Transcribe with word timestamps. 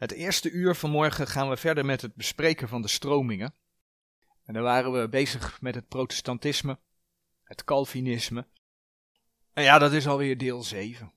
Het 0.00 0.12
eerste 0.12 0.50
uur 0.50 0.74
vanmorgen 0.74 1.26
gaan 1.26 1.48
we 1.48 1.56
verder 1.56 1.84
met 1.84 2.00
het 2.00 2.14
bespreken 2.14 2.68
van 2.68 2.82
de 2.82 2.88
stromingen. 2.88 3.54
En 4.44 4.54
dan 4.54 4.62
waren 4.62 4.92
we 4.92 5.08
bezig 5.08 5.60
met 5.60 5.74
het 5.74 5.88
protestantisme, 5.88 6.78
het 7.42 7.64
Calvinisme. 7.64 8.46
En 9.52 9.62
ja, 9.62 9.78
dat 9.78 9.92
is 9.92 10.06
alweer 10.06 10.38
deel 10.38 10.62
7. 10.62 11.12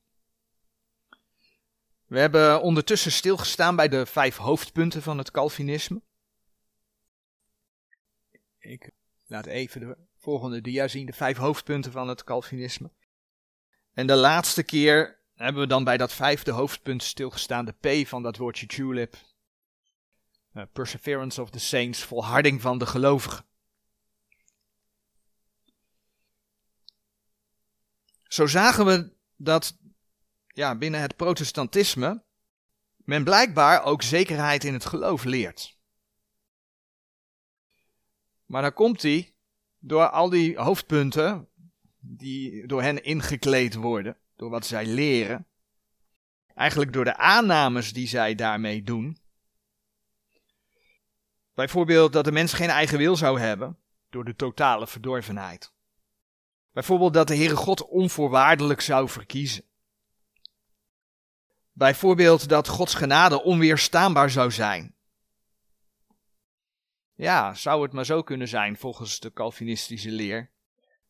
We 2.05 2.19
hebben 2.19 2.61
ondertussen 2.61 3.11
stilgestaan 3.11 3.75
bij 3.75 3.87
de 3.87 4.05
vijf 4.05 4.37
hoofdpunten 4.37 5.01
van 5.01 5.17
het 5.17 5.31
Calvinisme. 5.31 6.01
Ik 8.59 8.91
laat 9.25 9.45
even 9.45 9.79
de 9.79 9.97
volgende 10.17 10.61
dia 10.61 10.87
zien, 10.87 11.05
de 11.05 11.13
vijf 11.13 11.37
hoofdpunten 11.37 11.91
van 11.91 12.07
het 12.07 12.23
Calvinisme. 12.23 12.91
En 13.93 14.07
de 14.07 14.15
laatste 14.15 14.63
keer 14.63 15.21
hebben 15.43 15.61
we 15.61 15.67
dan 15.67 15.83
bij 15.83 15.97
dat 15.97 16.13
vijfde 16.13 16.51
hoofdpunt 16.51 17.03
stilgestaan, 17.03 17.65
de 17.65 18.03
P 18.03 18.07
van 18.07 18.23
dat 18.23 18.37
woordje 18.37 18.65
tulip. 18.65 19.15
Uh, 20.53 20.63
perseverance 20.73 21.41
of 21.41 21.49
the 21.49 21.59
saints, 21.59 22.03
volharding 22.03 22.61
van 22.61 22.77
de 22.77 22.85
gelovigen. 22.85 23.45
Zo 28.23 28.47
zagen 28.47 28.85
we 28.85 29.13
dat 29.35 29.77
ja, 30.47 30.77
binnen 30.77 31.01
het 31.01 31.15
protestantisme 31.15 32.23
men 32.95 33.23
blijkbaar 33.23 33.83
ook 33.83 34.01
zekerheid 34.01 34.63
in 34.63 34.73
het 34.73 34.85
geloof 34.85 35.23
leert. 35.23 35.77
Maar 38.45 38.61
dan 38.61 38.73
komt 38.73 39.01
hij 39.01 39.35
door 39.79 40.09
al 40.09 40.29
die 40.29 40.57
hoofdpunten 40.57 41.49
die 41.99 42.67
door 42.67 42.81
hen 42.81 43.03
ingekleed 43.03 43.75
worden, 43.75 44.17
door 44.43 44.51
wat 44.51 44.65
zij 44.65 44.85
leren, 44.85 45.47
eigenlijk 46.55 46.93
door 46.93 47.03
de 47.03 47.17
aannames 47.17 47.93
die 47.93 48.07
zij 48.07 48.35
daarmee 48.35 48.83
doen. 48.83 49.17
Bijvoorbeeld 51.53 52.13
dat 52.13 52.25
de 52.25 52.31
mens 52.31 52.53
geen 52.53 52.69
eigen 52.69 52.97
wil 52.97 53.15
zou 53.15 53.39
hebben, 53.39 53.77
door 54.09 54.25
de 54.25 54.35
totale 54.35 54.87
verdorvenheid. 54.87 55.73
Bijvoorbeeld 56.71 57.13
dat 57.13 57.27
de 57.27 57.35
Heere 57.35 57.55
God 57.55 57.87
onvoorwaardelijk 57.87 58.81
zou 58.81 59.09
verkiezen. 59.09 59.63
Bijvoorbeeld 61.71 62.49
dat 62.49 62.67
Gods 62.67 62.93
genade 62.93 63.43
onweerstaanbaar 63.43 64.29
zou 64.29 64.51
zijn. 64.51 64.95
Ja, 67.13 67.53
zou 67.53 67.83
het 67.83 67.93
maar 67.93 68.05
zo 68.05 68.23
kunnen 68.23 68.47
zijn 68.47 68.77
volgens 68.77 69.19
de 69.19 69.33
Calvinistische 69.33 70.11
leer, 70.11 70.51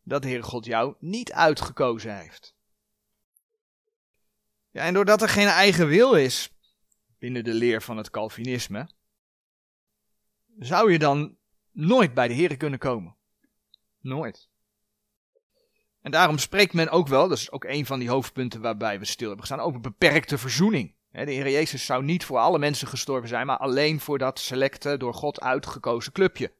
dat 0.03 0.21
de 0.21 0.27
Heere 0.27 0.43
God 0.43 0.65
jou 0.65 0.95
niet 0.99 1.31
uitgekozen 1.31 2.17
heeft. 2.17 2.55
Ja, 4.73 4.83
en 4.83 4.93
doordat 4.93 5.21
er 5.21 5.29
geen 5.29 5.47
eigen 5.47 5.87
wil 5.87 6.13
is 6.13 6.51
binnen 7.19 7.43
de 7.43 7.53
leer 7.53 7.81
van 7.81 7.97
het 7.97 8.09
Calvinisme, 8.09 8.89
zou 10.59 10.91
je 10.91 10.99
dan 10.99 11.37
nooit 11.71 12.13
bij 12.13 12.27
de 12.27 12.33
Heer 12.33 12.57
kunnen 12.57 12.79
komen. 12.79 13.15
Nooit. 13.99 14.49
En 16.01 16.11
daarom 16.11 16.37
spreekt 16.37 16.73
men 16.73 16.89
ook 16.89 17.07
wel, 17.07 17.27
dat 17.27 17.37
is 17.37 17.51
ook 17.51 17.63
een 17.63 17.85
van 17.85 17.99
die 17.99 18.09
hoofdpunten 18.09 18.61
waarbij 18.61 18.99
we 18.99 19.05
stil 19.05 19.27
hebben 19.27 19.45
gestaan, 19.45 19.65
over 19.65 19.79
beperkte 19.79 20.37
verzoening. 20.37 20.95
De 21.11 21.31
Heer 21.31 21.49
Jezus 21.49 21.85
zou 21.85 22.03
niet 22.03 22.25
voor 22.25 22.37
alle 22.37 22.59
mensen 22.59 22.87
gestorven 22.87 23.29
zijn, 23.29 23.45
maar 23.45 23.57
alleen 23.57 23.99
voor 23.99 24.17
dat 24.17 24.39
selecte, 24.39 24.97
door 24.97 25.13
God 25.13 25.41
uitgekozen 25.41 26.11
clubje. 26.11 26.53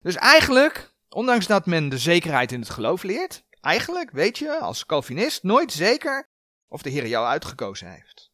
Dus 0.00 0.14
eigenlijk, 0.14 0.94
ondanks 1.08 1.46
dat 1.46 1.66
men 1.66 1.88
de 1.88 1.98
zekerheid 1.98 2.52
in 2.52 2.60
het 2.60 2.70
geloof 2.70 3.02
leert, 3.02 3.44
eigenlijk 3.60 4.10
weet 4.10 4.38
je 4.38 4.58
als 4.58 4.86
Calvinist 4.86 5.42
nooit 5.42 5.72
zeker 5.72 6.29
of 6.70 6.82
de 6.82 6.90
Heer 6.90 7.06
jou 7.06 7.26
uitgekozen 7.26 7.90
heeft. 7.90 8.30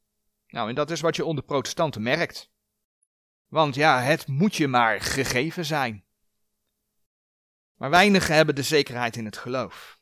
Nou, 0.47 0.69
en 0.69 0.75
dat 0.75 0.91
is 0.91 1.01
wat 1.01 1.17
je 1.17 1.25
onder 1.25 1.45
protestanten 1.45 2.03
merkt. 2.03 2.51
Want 3.47 3.75
ja, 3.75 4.01
het 4.01 4.27
moet 4.27 4.57
je 4.57 4.69
maar 4.69 5.01
gegeven 5.01 5.65
zijn. 5.65 6.05
Maar 7.75 7.91
weinigen 7.91 8.35
hebben 8.35 8.55
de 8.55 8.63
zekerheid 8.63 9.17
in 9.17 9.25
het 9.25 9.37
geloof. 9.37 10.01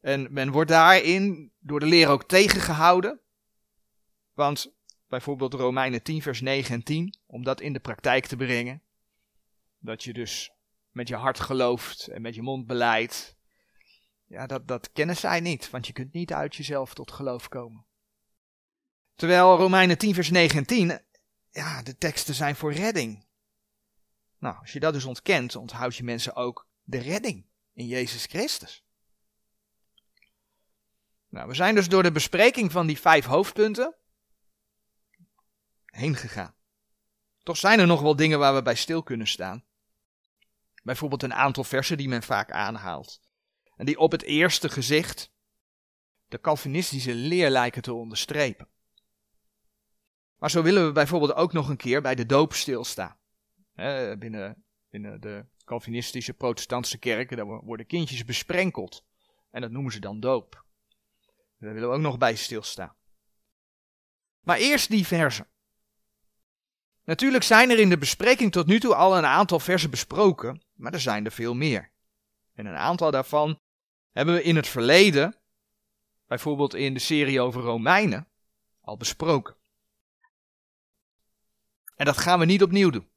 En 0.00 0.32
men 0.32 0.50
wordt 0.50 0.70
daarin 0.70 1.52
door 1.58 1.80
de 1.80 1.86
leer 1.86 2.08
ook 2.08 2.28
tegengehouden. 2.28 3.20
Want 4.32 4.72
bijvoorbeeld 5.06 5.54
Romeinen 5.54 6.02
10, 6.02 6.22
vers 6.22 6.40
9 6.40 6.74
en 6.74 6.82
10, 6.82 7.18
om 7.26 7.44
dat 7.44 7.60
in 7.60 7.72
de 7.72 7.80
praktijk 7.80 8.26
te 8.26 8.36
brengen. 8.36 8.82
Dat 9.78 10.04
je 10.04 10.12
dus 10.12 10.50
met 10.90 11.08
je 11.08 11.16
hart 11.16 11.40
gelooft 11.40 12.06
en 12.06 12.22
met 12.22 12.34
je 12.34 12.42
mond 12.42 12.66
beleidt. 12.66 13.37
Ja, 14.28 14.46
dat, 14.46 14.68
dat 14.68 14.92
kennen 14.92 15.16
zij 15.16 15.40
niet, 15.40 15.70
want 15.70 15.86
je 15.86 15.92
kunt 15.92 16.12
niet 16.12 16.32
uit 16.32 16.56
jezelf 16.56 16.94
tot 16.94 17.12
geloof 17.12 17.48
komen. 17.48 17.86
Terwijl 19.14 19.56
Romeinen 19.56 19.98
10, 19.98 20.14
vers 20.14 20.30
9 20.30 20.58
en 20.58 20.66
10, 20.66 21.00
ja, 21.50 21.82
de 21.82 21.96
teksten 21.96 22.34
zijn 22.34 22.56
voor 22.56 22.72
redding. 22.72 23.26
Nou, 24.38 24.56
als 24.60 24.72
je 24.72 24.80
dat 24.80 24.92
dus 24.92 25.04
ontkent, 25.04 25.56
onthoud 25.56 25.96
je 25.96 26.04
mensen 26.04 26.34
ook 26.34 26.68
de 26.82 26.98
redding 26.98 27.46
in 27.72 27.86
Jezus 27.86 28.24
Christus. 28.24 28.84
Nou, 31.28 31.48
we 31.48 31.54
zijn 31.54 31.74
dus 31.74 31.88
door 31.88 32.02
de 32.02 32.12
bespreking 32.12 32.72
van 32.72 32.86
die 32.86 32.98
vijf 32.98 33.24
hoofdpunten 33.24 33.96
heen 35.84 36.16
gegaan. 36.16 36.54
Toch 37.42 37.56
zijn 37.56 37.80
er 37.80 37.86
nog 37.86 38.00
wel 38.00 38.16
dingen 38.16 38.38
waar 38.38 38.54
we 38.54 38.62
bij 38.62 38.74
stil 38.74 39.02
kunnen 39.02 39.26
staan. 39.26 39.64
Bijvoorbeeld 40.82 41.22
een 41.22 41.34
aantal 41.34 41.64
versen 41.64 41.96
die 41.96 42.08
men 42.08 42.22
vaak 42.22 42.50
aanhaalt. 42.50 43.20
En 43.78 43.86
die 43.86 43.98
op 43.98 44.12
het 44.12 44.22
eerste 44.22 44.68
gezicht 44.68 45.32
de 46.28 46.40
Calvinistische 46.40 47.14
leer 47.14 47.50
lijken 47.50 47.82
te 47.82 47.92
onderstrepen. 47.92 48.68
Maar 50.38 50.50
zo 50.50 50.62
willen 50.62 50.86
we 50.86 50.92
bijvoorbeeld 50.92 51.34
ook 51.34 51.52
nog 51.52 51.68
een 51.68 51.76
keer 51.76 52.02
bij 52.02 52.14
de 52.14 52.26
doop 52.26 52.52
stilstaan. 52.52 53.16
binnen, 54.18 54.64
binnen 54.90 55.20
de 55.20 55.44
Calvinistische 55.64 56.34
protestantse 56.34 56.98
kerken, 56.98 57.36
daar 57.36 57.46
worden 57.46 57.86
kindjes 57.86 58.24
besprenkeld. 58.24 59.04
En 59.50 59.60
dat 59.60 59.70
noemen 59.70 59.92
ze 59.92 60.00
dan 60.00 60.20
doop. 60.20 60.64
Daar 61.58 61.72
willen 61.72 61.88
we 61.88 61.94
ook 61.94 62.02
nog 62.02 62.18
bij 62.18 62.36
stilstaan. 62.36 62.96
Maar 64.40 64.58
eerst 64.58 64.90
die 64.90 65.06
versen. 65.06 65.46
Natuurlijk 67.04 67.44
zijn 67.44 67.70
er 67.70 67.78
in 67.78 67.88
de 67.88 67.98
bespreking 67.98 68.52
tot 68.52 68.66
nu 68.66 68.80
toe 68.80 68.94
al 68.94 69.16
een 69.16 69.26
aantal 69.26 69.60
versen 69.60 69.90
besproken, 69.90 70.62
maar 70.74 70.92
er 70.92 71.00
zijn 71.00 71.24
er 71.24 71.32
veel 71.32 71.54
meer. 71.54 71.90
En 72.54 72.66
een 72.66 72.76
aantal 72.76 73.10
daarvan 73.10 73.60
hebben 74.18 74.36
we 74.36 74.42
in 74.42 74.56
het 74.56 74.68
verleden, 74.68 75.36
bijvoorbeeld 76.26 76.74
in 76.74 76.94
de 76.94 77.00
serie 77.00 77.40
over 77.40 77.62
Romeinen, 77.62 78.26
al 78.80 78.96
besproken. 78.96 79.54
En 81.96 82.04
dat 82.04 82.18
gaan 82.18 82.38
we 82.38 82.44
niet 82.44 82.62
opnieuw 82.62 82.90
doen. 82.90 83.08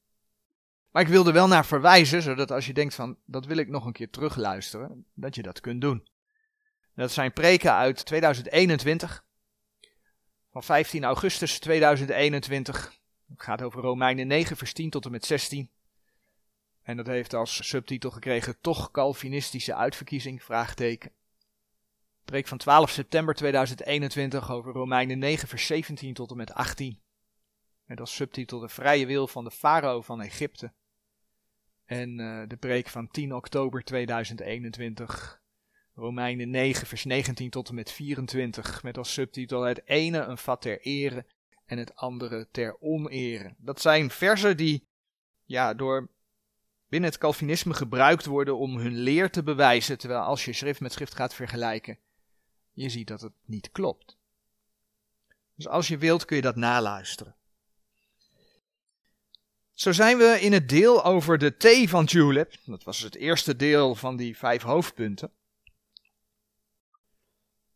Maar 0.92 1.02
ik 1.02 1.08
wil 1.08 1.28
er 1.28 1.34
wel 1.34 1.48
naar 1.48 1.66
verwijzen, 1.66 2.22
zodat 2.22 2.52
als 2.52 2.66
je 2.66 2.74
denkt 2.74 2.96
van 2.96 3.18
dat 3.26 3.46
wil 3.46 3.58
ik 3.58 3.68
nog 3.68 3.86
een 3.86 3.92
keer 3.92 4.10
terugluisteren, 4.10 5.06
dat 5.14 5.36
je 5.36 5.42
dat 5.42 5.60
kunt 5.60 5.82
doen. 5.82 6.08
Dat 6.96 7.12
zijn 7.12 7.34
preken 7.34 7.74
uit 7.74 8.06
2021, 8.06 9.26
van 10.52 10.64
15 10.64 11.04
augustus 11.04 11.60
2021. 11.60 12.94
Het 13.30 13.44
gaat 13.44 13.62
over 13.62 13.82
Romeinen 13.82 14.28
9, 14.28 14.58
vers 14.58 14.74
10 14.74 14.90
tot 14.90 15.06
en 15.06 15.12
met 15.12 15.26
16. 15.26 15.70
En 16.81 16.97
dat 16.97 17.08
heeft 17.08 17.34
als 17.34 17.68
subtitel 17.68 18.12
gekregen 18.12 18.59
toch 18.62 18.92
Calvinistische 18.92 19.75
uitverkiezing, 19.75 20.44
vraagteken. 20.44 21.12
Preek 22.25 22.47
van 22.47 22.58
12 22.58 22.90
september 22.90 23.36
2021 23.36 24.52
over 24.52 24.74
Romeinen 24.74 25.20
9, 25.20 25.47
vers 25.47 25.66
17 25.66 26.14
tot 26.14 26.31
en 26.31 26.38
met 26.38 26.53
18. 26.53 27.02
Met 27.86 28.00
als 28.00 28.16
subtitel 28.16 28.59
de 28.59 28.70
vrije 28.70 29.06
wil 29.06 29.28
van 29.28 29.44
de 29.44 29.52
farao 29.52 30.02
van 30.02 30.22
Egypte. 30.22 30.74
En 31.86 32.20
uh, 32.20 32.44
de 32.47 32.58
preek 32.58 32.88
van 32.88 33.08
10 33.08 33.36
oktober 33.36 33.84
2021, 33.84 35.41
Romeinen 35.94 36.50
9, 36.50 36.88
vers 36.88 37.03
19 37.03 37.50
tot 37.50 37.70
en 37.70 37.75
met 37.75 37.91
24, 37.91 38.84
met 38.84 38.97
als 38.97 39.14
subtitel 39.14 39.62
het 39.62 39.81
ene 39.86 40.20
een 40.20 40.38
vat 40.38 40.61
ter 40.61 40.82
ere 40.82 41.26
en 41.66 41.78
het 41.78 41.96
andere 41.96 42.47
ter 42.52 42.78
onere. 42.79 43.56
Dat 43.58 43.82
zijn 43.82 44.09
versen 44.09 44.58
die 44.58 44.88
ja, 45.46 45.73
door 45.73 46.09
binnen 46.91 47.09
het 47.09 47.20
Calvinisme 47.20 47.73
gebruikt 47.73 48.26
worden 48.26 48.58
om 48.58 48.78
hun 48.78 48.97
leer 48.97 49.32
te 49.32 49.43
bewijzen, 49.43 49.97
terwijl 49.97 50.22
als 50.22 50.46
je 50.46 50.53
schrift 50.53 50.79
met 50.79 50.91
schrift 50.91 51.16
gaat 51.16 51.34
vergelijken, 51.34 51.97
je 52.72 52.90
ziet 52.90 53.08
dat 53.08 53.22
het 53.22 53.34
niet 53.46 53.72
klopt. 53.72 54.17
Dus 55.55 55.67
als 55.67 55.88
je 55.88 55.97
wilt 55.97 56.26
kun 56.26 56.35
je 56.35 56.41
dat 56.41 56.55
naluisteren. 56.55 57.35
Zo 59.73 59.91
zijn 59.91 60.17
we 60.17 60.38
in 60.41 60.53
het 60.53 60.70
deel 60.70 61.05
over 61.05 61.38
de 61.38 61.58
T 61.58 61.90
van 61.90 62.05
Tulip, 62.05 62.53
dat 62.66 62.84
was 62.84 62.99
het 62.99 63.16
eerste 63.16 63.55
deel 63.55 63.96
van 63.96 64.16
die 64.16 64.37
vijf 64.37 64.61
hoofdpunten. 64.61 65.32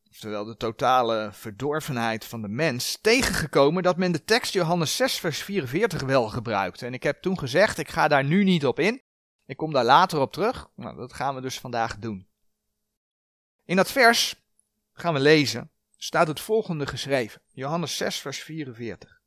Oftewel 0.10 0.46
de 0.46 0.58
totale 0.58 1.30
verdorvenheid 1.34 2.26
van 2.26 2.42
de 2.42 2.48
mens, 2.48 2.98
tegengekomen 3.02 3.84
dat 3.84 3.98
men 3.98 4.12
de 4.12 4.24
tekst 4.24 4.54
Johannes 4.54 4.96
6 4.96 5.20
vers 5.20 5.44
44 5.44 6.02
wel 6.02 6.30
gebruikt. 6.30 6.82
En 6.82 6.94
ik 6.94 7.04
heb 7.04 7.22
toen 7.22 7.40
gezegd, 7.40 7.78
ik 7.78 7.90
ga 7.90 8.08
daar 8.08 8.24
nu 8.24 8.44
niet 8.44 8.66
op 8.66 8.80
in. 8.80 9.04
Ik 9.46 9.58
kom 9.58 9.74
daar 9.74 9.84
later 9.84 10.20
op 10.20 10.34
terug, 10.34 10.70
maar 10.76 10.96
dat 10.96 11.14
gaan 11.14 11.36
we 11.36 11.42
dus 11.42 11.60
vandaag 11.60 11.98
doen. 11.98 12.28
In 13.66 13.76
dat 13.76 13.92
vers 13.92 14.36
gaan 14.94 15.14
we 15.14 15.20
lezen, 15.20 15.72
staat 15.98 16.28
het 16.28 16.40
volgende 16.40 16.88
geschreven. 16.88 17.42
Johannes 17.52 17.98
6, 17.98 18.20
vers 18.20 18.40
44. 18.44 19.22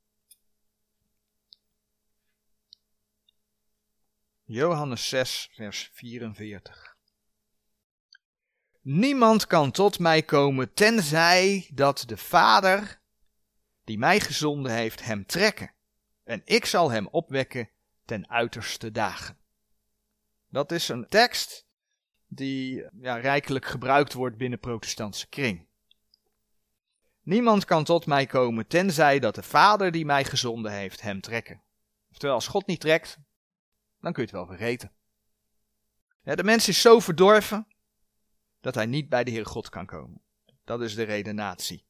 Johannes 4.45 5.09
6, 5.09 5.49
vers 5.53 5.91
44. 5.93 6.97
Niemand 8.81 9.47
kan 9.47 9.71
tot 9.71 9.99
mij 9.99 10.23
komen 10.23 10.75
tenzij 10.75 11.71
dat 11.75 12.05
de 12.07 12.17
Vader 12.17 13.01
die 13.85 13.99
mij 13.99 14.21
gezonden 14.21 14.73
heeft 14.73 15.05
hem 15.05 15.27
trekken. 15.27 15.73
En 16.25 16.43
ik 16.45 16.65
zal 16.65 16.91
hem 16.91 17.07
opwekken 17.07 17.71
ten 18.05 18.29
uiterste 18.29 18.91
dagen. 18.91 19.38
Dat 20.49 20.73
is 20.73 20.89
een 20.89 21.09
tekst 21.09 21.67
die 22.27 22.87
ja, 23.01 23.17
rijkelijk 23.17 23.65
gebruikt 23.65 24.13
wordt 24.13 24.37
binnen 24.37 24.59
protestantse 24.59 25.29
kring. 25.29 25.67
Niemand 27.23 27.65
kan 27.65 27.85
tot 27.85 28.07
mij 28.07 28.27
komen 28.27 28.67
tenzij 28.67 29.19
dat 29.19 29.35
de 29.35 29.43
Vader 29.43 29.91
die 29.93 30.05
mij 30.05 30.25
gezonden 30.25 30.73
heeft 30.73 31.01
hem 31.01 31.21
trekken. 31.21 31.63
Oftewel, 32.11 32.35
als 32.35 32.47
God 32.47 32.67
niet 32.67 32.81
trekt, 32.81 33.19
dan 34.01 34.13
kun 34.13 34.23
je 34.23 34.29
het 34.29 34.39
wel 34.39 34.47
vergeten. 34.47 34.93
De 36.23 36.45
mens 36.45 36.69
is 36.69 36.81
zo 36.81 37.01
verdorven 37.01 37.67
dat 38.61 38.75
hij 38.75 38.87
niet 38.87 39.09
bij 39.09 39.25
de 39.25 39.31
Heer 39.31 39.47
God 39.47 39.69
kan 39.69 39.87
komen. 39.87 40.23
Dat 40.65 40.81
is 40.81 40.95
de 40.95 41.03
redenatie. 41.03 41.87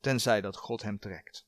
Tenzij 0.00 0.40
dat 0.40 0.56
God 0.56 0.82
hem 0.82 0.98
trekt. 0.98 1.46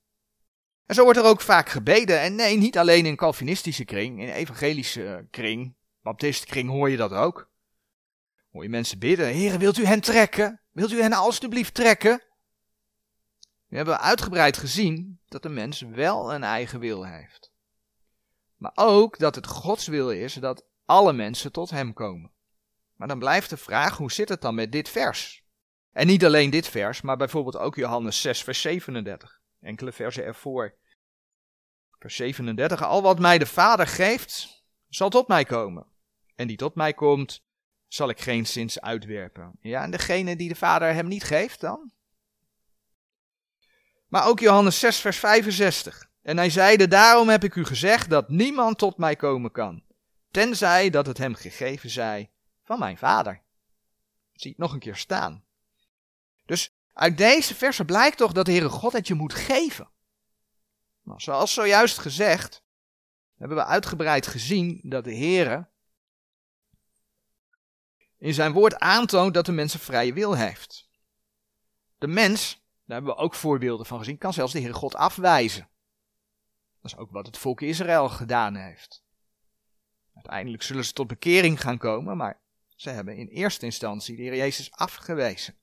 En 0.93 0.99
zo 0.99 1.05
wordt 1.05 1.19
er 1.19 1.27
ook 1.27 1.41
vaak 1.41 1.69
gebeden. 1.69 2.21
En 2.21 2.35
nee, 2.35 2.57
niet 2.57 2.79
alleen 2.79 3.07
in 3.07 3.17
Calvinistische 3.17 3.85
kring, 3.85 4.21
in 4.21 4.29
evangelische 4.29 5.27
kring, 5.31 5.77
baptistkring 6.03 6.69
hoor 6.71 6.91
je 6.91 6.97
dat 6.97 7.13
ook. 7.13 7.51
Hoor 8.51 8.63
je 8.63 8.69
mensen 8.69 8.99
bidden, 8.99 9.27
Heer, 9.27 9.59
wilt 9.59 9.79
u 9.79 9.85
hen 9.85 10.01
trekken? 10.01 10.61
Wilt 10.73 10.93
u 10.93 11.01
hen 11.01 11.13
alstublieft 11.13 11.75
trekken? 11.75 12.23
We 13.67 13.77
hebben 13.77 14.01
uitgebreid 14.01 14.57
gezien 14.57 15.21
dat 15.27 15.43
de 15.43 15.49
mens 15.49 15.81
wel 15.81 16.35
een 16.35 16.45
eigen 16.45 16.81
wil 16.81 17.07
heeft. 17.07 17.53
Maar 18.57 18.73
ook 18.75 19.19
dat 19.19 19.35
het 19.35 19.47
Gods 19.47 19.87
wil 19.87 20.11
is 20.11 20.35
dat 20.35 20.67
alle 20.85 21.13
mensen 21.13 21.53
tot 21.53 21.71
hem 21.71 21.93
komen. 21.93 22.33
Maar 22.97 23.09
dan 23.09 23.19
blijft 23.19 23.51
de 23.51 23.57
vraag, 23.57 23.97
hoe 23.97 24.13
zit 24.13 24.29
het 24.29 24.41
dan 24.41 24.55
met 24.55 24.73
dit 24.73 24.89
vers? 24.89 25.45
En 25.93 26.07
niet 26.07 26.25
alleen 26.25 26.51
dit 26.51 26.69
vers, 26.69 27.01
maar 27.01 27.17
bijvoorbeeld 27.17 27.57
ook 27.57 27.75
Johannes 27.75 28.21
6, 28.21 28.43
vers 28.43 28.61
37. 28.61 29.41
Enkele 29.61 29.93
versen 29.93 30.25
ervoor. 30.25 30.81
Vers 32.03 32.17
37. 32.17 32.83
Al 32.83 33.03
wat 33.03 33.19
mij 33.19 33.39
de 33.39 33.47
Vader 33.47 33.87
geeft, 33.87 34.65
zal 34.89 35.09
tot 35.09 35.29
mij 35.29 35.45
komen. 35.45 35.87
En 36.35 36.47
die 36.47 36.57
tot 36.57 36.75
mij 36.75 36.95
komt, 36.95 37.45
zal 37.89 38.09
ik 38.09 38.21
geen 38.21 38.47
zins 38.47 38.81
uitwerpen. 38.81 39.53
Ja, 39.61 39.83
en 39.83 39.91
degene 39.91 40.37
die 40.37 40.49
de 40.49 40.55
Vader 40.55 40.95
hem 40.95 41.09
niet 41.09 41.25
geeft 41.25 41.61
dan? 41.61 41.93
Maar 44.09 44.27
ook 44.27 44.41
Johannes 44.41 44.79
6, 44.79 45.01
vers 45.01 45.19
65. 45.19 46.11
En 46.23 46.37
hij 46.37 46.51
zeide, 46.51 46.89
daarom 46.89 47.29
heb 47.29 47.45
ik 47.45 47.55
u 47.55 47.65
gezegd 47.65 48.11
dat 48.11 48.29
niemand 48.29 48.79
tot 48.79 48.97
mij 48.97 49.17
komen 49.17 49.51
kan, 49.51 49.83
tenzij 50.31 50.91
dat 50.91 51.07
het 51.07 51.19
hem 51.19 51.35
gegeven 51.35 51.91
zij 51.91 52.31
van 52.65 52.79
mijn 52.79 52.99
vader. 52.99 53.43
Zie 54.33 54.55
nog 54.57 54.73
een 54.73 54.79
keer 54.79 54.97
staan. 54.97 55.45
Dus 56.47 56.75
uit 56.93 57.19
deze 57.19 57.55
versen 57.55 57.87
blijkt 57.87 58.17
toch 58.17 58.33
dat 58.33 58.45
de 58.45 58.53
Heere 58.53 58.69
God 58.69 58.93
het 58.93 59.07
je 59.07 59.15
moet 59.15 59.35
geven. 59.35 59.91
Nou, 61.03 61.21
zoals 61.21 61.55
zojuist 61.55 61.99
gezegd, 61.99 62.65
hebben 63.37 63.57
we 63.57 63.65
uitgebreid 63.65 64.27
gezien 64.27 64.81
dat 64.83 65.05
de 65.05 65.17
Heere 65.17 65.71
in 68.19 68.35
zijn 68.35 68.53
woord 68.53 68.79
aantoont 68.79 69.35
dat 69.35 69.47
de 69.47 69.53
mens 69.53 69.75
een 69.75 69.81
vrije 69.81 70.13
wil 70.13 70.37
heeft. 70.37 70.91
De 71.99 72.07
mens, 72.07 72.55
daar 72.85 72.97
hebben 72.97 73.15
we 73.15 73.21
ook 73.21 73.35
voorbeelden 73.35 73.87
van 73.87 73.99
gezien, 73.99 74.19
kan 74.19 74.33
zelfs 74.33 74.53
de 74.53 74.59
Heere 74.59 74.75
God 74.75 74.95
afwijzen. 74.95 75.69
Dat 76.81 76.93
is 76.93 76.97
ook 76.97 77.11
wat 77.11 77.27
het 77.27 77.39
volk 77.39 77.61
Israël 77.61 78.09
gedaan 78.09 78.55
heeft. 78.57 79.05
Uiteindelijk 80.15 80.63
zullen 80.63 80.85
ze 80.85 80.93
tot 80.93 81.07
bekering 81.07 81.61
gaan 81.61 81.79
komen, 81.79 82.17
maar 82.17 82.41
ze 82.69 82.91
hebben 82.91 83.17
in 83.17 83.27
eerste 83.27 83.65
instantie 83.65 84.17
de 84.17 84.23
Heer 84.23 84.37
Jezus 84.37 84.73
afgewezen. 84.73 85.57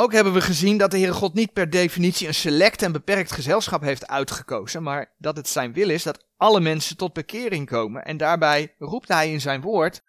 Ook 0.00 0.12
hebben 0.12 0.32
we 0.32 0.40
gezien 0.40 0.78
dat 0.78 0.90
de 0.90 0.96
Heere 0.96 1.12
God 1.12 1.34
niet 1.34 1.52
per 1.52 1.70
definitie 1.70 2.26
een 2.26 2.34
select 2.34 2.82
en 2.82 2.92
beperkt 2.92 3.32
gezelschap 3.32 3.82
heeft 3.82 4.06
uitgekozen, 4.06 4.82
maar 4.82 5.14
dat 5.16 5.36
het 5.36 5.48
zijn 5.48 5.72
wil 5.72 5.90
is 5.90 6.02
dat 6.02 6.26
alle 6.36 6.60
mensen 6.60 6.96
tot 6.96 7.12
bekering 7.12 7.66
komen. 7.66 8.04
En 8.04 8.16
daarbij 8.16 8.74
roept 8.78 9.08
hij 9.08 9.32
in 9.32 9.40
zijn 9.40 9.60
woord, 9.60 10.02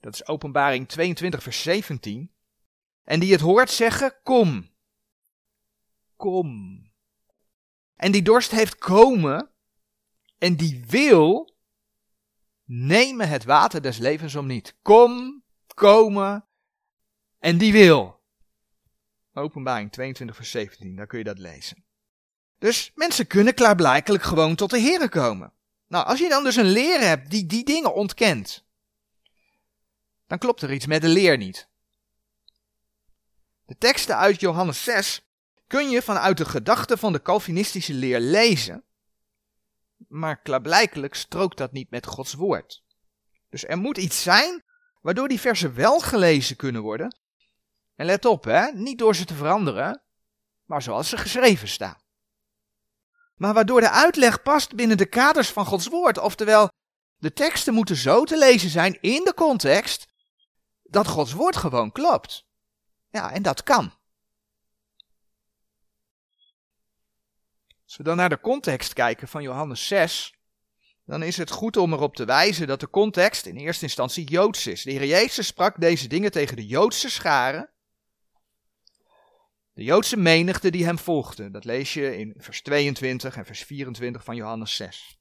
dat 0.00 0.14
is 0.14 0.26
openbaring 0.26 0.88
22 0.88 1.42
vers 1.42 1.62
17, 1.62 2.30
en 3.04 3.20
die 3.20 3.32
het 3.32 3.40
hoort 3.40 3.70
zeggen, 3.70 4.14
kom, 4.22 4.70
kom. 6.16 6.80
En 7.96 8.12
die 8.12 8.22
dorst 8.22 8.50
heeft 8.50 8.78
komen, 8.78 9.50
en 10.38 10.56
die 10.56 10.84
wil 10.86 11.54
nemen 12.64 13.28
het 13.28 13.44
water 13.44 13.82
des 13.82 13.98
levens 13.98 14.34
om 14.34 14.46
niet. 14.46 14.76
Kom, 14.82 15.42
komen, 15.74 16.44
en 17.38 17.58
die 17.58 17.72
wil. 17.72 18.13
Openbaring 19.34 19.92
22 19.92 20.36
vers 20.36 20.50
17, 20.50 20.96
daar 20.96 21.06
kun 21.06 21.18
je 21.18 21.24
dat 21.24 21.38
lezen. 21.38 21.84
Dus 22.58 22.92
mensen 22.94 23.26
kunnen 23.26 23.54
klaarblijkelijk 23.54 24.22
gewoon 24.22 24.54
tot 24.54 24.70
de 24.70 24.80
Here 24.80 25.08
komen. 25.08 25.52
Nou, 25.86 26.06
als 26.06 26.18
je 26.18 26.28
dan 26.28 26.44
dus 26.44 26.56
een 26.56 26.70
leer 26.70 27.00
hebt 27.00 27.30
die 27.30 27.46
die 27.46 27.64
dingen 27.64 27.94
ontkent, 27.94 28.64
dan 30.26 30.38
klopt 30.38 30.62
er 30.62 30.72
iets 30.72 30.86
met 30.86 31.02
de 31.02 31.08
leer 31.08 31.36
niet. 31.36 31.68
De 33.66 33.78
teksten 33.78 34.16
uit 34.16 34.40
Johannes 34.40 34.84
6 34.84 35.24
kun 35.66 35.90
je 35.90 36.02
vanuit 36.02 36.36
de 36.36 36.44
gedachte 36.44 36.96
van 36.96 37.12
de 37.12 37.22
Calvinistische 37.22 37.94
leer 37.94 38.20
lezen, 38.20 38.84
maar 40.08 40.40
klaarblijkelijk 40.42 41.14
strookt 41.14 41.58
dat 41.58 41.72
niet 41.72 41.90
met 41.90 42.06
Gods 42.06 42.34
woord. 42.34 42.82
Dus 43.48 43.66
er 43.66 43.78
moet 43.78 43.98
iets 43.98 44.22
zijn 44.22 44.62
waardoor 45.00 45.28
die 45.28 45.40
versen 45.40 45.74
wel 45.74 46.00
gelezen 46.00 46.56
kunnen 46.56 46.82
worden. 46.82 47.16
En 47.94 48.06
let 48.06 48.24
op, 48.24 48.44
hè, 48.44 48.72
niet 48.72 48.98
door 48.98 49.14
ze 49.14 49.24
te 49.24 49.34
veranderen, 49.34 50.02
maar 50.64 50.82
zoals 50.82 51.08
ze 51.08 51.16
geschreven 51.16 51.68
staan. 51.68 52.02
Maar 53.36 53.54
waardoor 53.54 53.80
de 53.80 53.90
uitleg 53.90 54.42
past 54.42 54.74
binnen 54.74 54.96
de 54.96 55.06
kaders 55.06 55.50
van 55.50 55.66
Gods 55.66 55.86
woord, 55.86 56.18
oftewel 56.18 56.70
de 57.16 57.32
teksten 57.32 57.74
moeten 57.74 57.96
zo 57.96 58.24
te 58.24 58.38
lezen 58.38 58.70
zijn 58.70 58.98
in 59.00 59.24
de 59.24 59.34
context 59.34 60.06
dat 60.82 61.06
Gods 61.06 61.32
woord 61.32 61.56
gewoon 61.56 61.92
klopt. 61.92 62.46
Ja, 63.08 63.32
en 63.32 63.42
dat 63.42 63.62
kan. 63.62 63.92
Als 67.84 67.96
we 67.96 68.02
dan 68.02 68.16
naar 68.16 68.28
de 68.28 68.40
context 68.40 68.92
kijken 68.92 69.28
van 69.28 69.42
Johannes 69.42 69.86
6, 69.86 70.34
dan 71.04 71.22
is 71.22 71.36
het 71.36 71.50
goed 71.50 71.76
om 71.76 71.92
erop 71.92 72.16
te 72.16 72.24
wijzen 72.24 72.66
dat 72.66 72.80
de 72.80 72.90
context 72.90 73.46
in 73.46 73.56
eerste 73.56 73.84
instantie 73.84 74.24
Joods 74.24 74.66
is. 74.66 74.82
De 74.82 74.90
Heer 74.90 75.04
Jezus 75.04 75.46
sprak 75.46 75.80
deze 75.80 76.08
dingen 76.08 76.30
tegen 76.30 76.56
de 76.56 76.66
Joodse 76.66 77.10
scharen, 77.10 77.73
de 79.74 79.84
Joodse 79.84 80.16
menigte 80.16 80.70
die 80.70 80.84
hem 80.84 80.98
volgde. 80.98 81.50
Dat 81.50 81.64
lees 81.64 81.94
je 81.94 82.16
in 82.16 82.34
vers 82.36 82.62
22 82.62 83.36
en 83.36 83.44
vers 83.44 83.62
24 83.62 84.24
van 84.24 84.36
Johannes 84.36 84.76
6. 84.76 85.18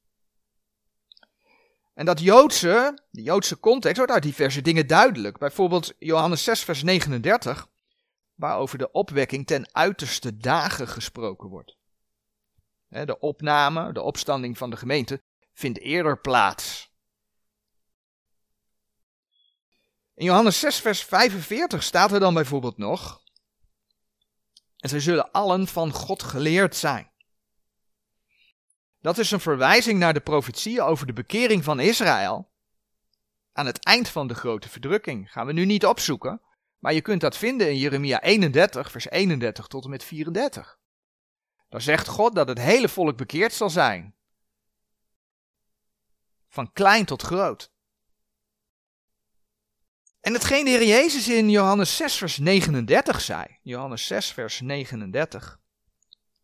En 1.93 2.05
dat 2.05 2.19
Joodse, 2.19 2.99
de 3.09 3.21
Joodse 3.21 3.59
context, 3.59 3.97
wordt 3.97 4.11
uit 4.11 4.23
diverse 4.23 4.61
dingen 4.61 4.87
duidelijk. 4.87 5.37
Bijvoorbeeld 5.37 5.93
Johannes 5.99 6.43
6, 6.43 6.63
vers 6.63 6.83
39, 6.83 7.67
waarover 8.35 8.77
de 8.77 8.91
opwekking 8.91 9.47
ten 9.47 9.73
uiterste 9.73 10.37
dagen 10.37 10.87
gesproken 10.87 11.49
wordt. 11.49 11.77
De 12.87 13.19
opname, 13.19 13.93
de 13.93 14.01
opstanding 14.01 14.57
van 14.57 14.69
de 14.69 14.77
gemeente, 14.77 15.23
vindt 15.53 15.79
eerder 15.79 16.19
plaats. 16.21 16.91
In 20.15 20.25
Johannes 20.25 20.59
6, 20.59 20.79
vers 20.79 21.03
45 21.03 21.83
staat 21.83 22.11
er 22.11 22.19
dan 22.19 22.33
bijvoorbeeld 22.33 22.77
nog: 22.77 23.22
En 24.83 24.89
zij 24.89 24.99
zullen 24.99 25.31
allen 25.31 25.67
van 25.67 25.91
God 25.91 26.23
geleerd 26.23 26.75
zijn. 26.75 27.11
Dat 29.01 29.17
is 29.17 29.31
een 29.31 29.39
verwijzing 29.39 29.99
naar 29.99 30.13
de 30.13 30.19
profetieën 30.19 30.81
over 30.81 31.05
de 31.05 31.13
bekering 31.13 31.63
van 31.63 31.79
Israël. 31.79 32.51
Aan 33.53 33.65
het 33.65 33.85
eind 33.85 34.09
van 34.09 34.27
de 34.27 34.33
grote 34.33 34.69
verdrukking 34.69 35.31
gaan 35.31 35.45
we 35.45 35.53
nu 35.53 35.65
niet 35.65 35.85
opzoeken, 35.85 36.41
maar 36.79 36.93
je 36.93 37.01
kunt 37.01 37.21
dat 37.21 37.37
vinden 37.37 37.69
in 37.69 37.77
Jeremia 37.77 38.21
31, 38.21 38.91
vers 38.91 39.09
31 39.09 39.67
tot 39.67 39.83
en 39.83 39.89
met 39.89 40.03
34. 40.03 40.79
Dan 41.69 41.81
zegt 41.81 42.07
God 42.07 42.35
dat 42.35 42.47
het 42.47 42.59
hele 42.59 42.89
volk 42.89 43.17
bekeerd 43.17 43.53
zal 43.53 43.69
zijn. 43.69 44.15
Van 46.49 46.71
klein 46.71 47.05
tot 47.05 47.21
groot. 47.21 47.72
En 50.23 50.33
hetgeen 50.33 50.65
de 50.65 50.71
Heer 50.71 50.87
Jezus 50.87 51.27
in 51.27 51.49
Johannes 51.49 51.95
6 51.95 52.15
vers 52.15 52.37
39 52.37 53.21
zei. 53.21 53.45
Johannes 53.61 54.05
6 54.07 54.31
vers 54.31 54.59
39. 54.61 55.59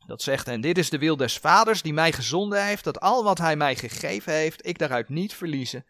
Dat 0.05 0.21
zegt, 0.21 0.47
en 0.47 0.61
dit 0.61 0.77
is 0.77 0.89
de 0.89 0.97
wil 0.97 1.17
des 1.17 1.37
vaders 1.37 1.81
die 1.81 1.93
mij 1.93 2.11
gezonden 2.11 2.65
heeft, 2.65 2.83
dat 2.83 2.99
al 2.99 3.23
wat 3.23 3.37
hij 3.37 3.55
mij 3.55 3.75
gegeven 3.75 4.33
heeft, 4.33 4.65
ik 4.65 4.77
daaruit 4.77 5.09
niet 5.09 5.33
verliezen, 5.33 5.85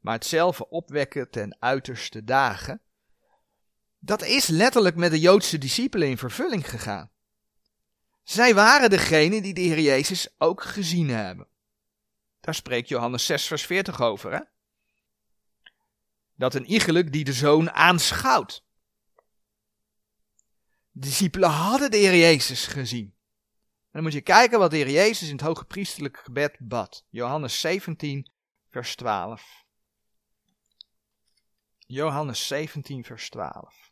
maar 0.00 0.14
hetzelfde 0.14 0.68
opwekken 0.68 1.30
ten 1.30 1.56
uiterste 1.60 2.24
dagen. 2.24 2.80
Dat 3.98 4.22
is 4.22 4.46
letterlijk 4.46 4.96
met 4.96 5.10
de 5.10 5.20
Joodse 5.20 5.58
discipelen 5.58 6.08
in 6.08 6.18
vervulling 6.18 6.70
gegaan. 6.70 7.10
Zij 8.22 8.54
waren 8.54 8.90
degene 8.90 9.42
die 9.42 9.54
de 9.54 9.60
Heer 9.60 9.80
Jezus 9.80 10.28
ook 10.38 10.62
gezien 10.62 11.08
hebben. 11.08 11.48
Daar 12.40 12.54
spreekt 12.54 12.88
Johannes 12.88 13.26
6, 13.26 13.46
vers 13.46 13.66
40 13.66 14.00
over. 14.00 14.32
Hè? 14.32 14.40
Dat 16.38 16.54
een 16.54 16.66
iegelijk 16.66 17.12
die 17.12 17.24
de 17.24 17.32
zoon 17.32 17.70
aanschouwt. 17.70 18.64
De 20.90 21.00
discipelen 21.06 21.50
hadden 21.50 21.90
de 21.90 21.96
Heer 21.96 22.16
Jezus 22.16 22.66
gezien. 22.66 23.04
En 23.04 23.90
dan 23.90 24.02
moet 24.02 24.12
je 24.12 24.20
kijken 24.20 24.58
wat 24.58 24.70
de 24.70 24.76
Heer 24.76 24.90
Jezus 24.90 25.28
in 25.28 25.34
het 25.34 25.44
hoge 25.44 25.64
priesterlijke 25.64 26.20
gebed 26.22 26.56
bad. 26.58 27.04
Johannes 27.08 27.60
17, 27.60 28.30
vers 28.68 28.96
12. 28.96 29.64
Johannes 31.78 32.46
17, 32.46 33.04
vers 33.04 33.30
12. 33.30 33.87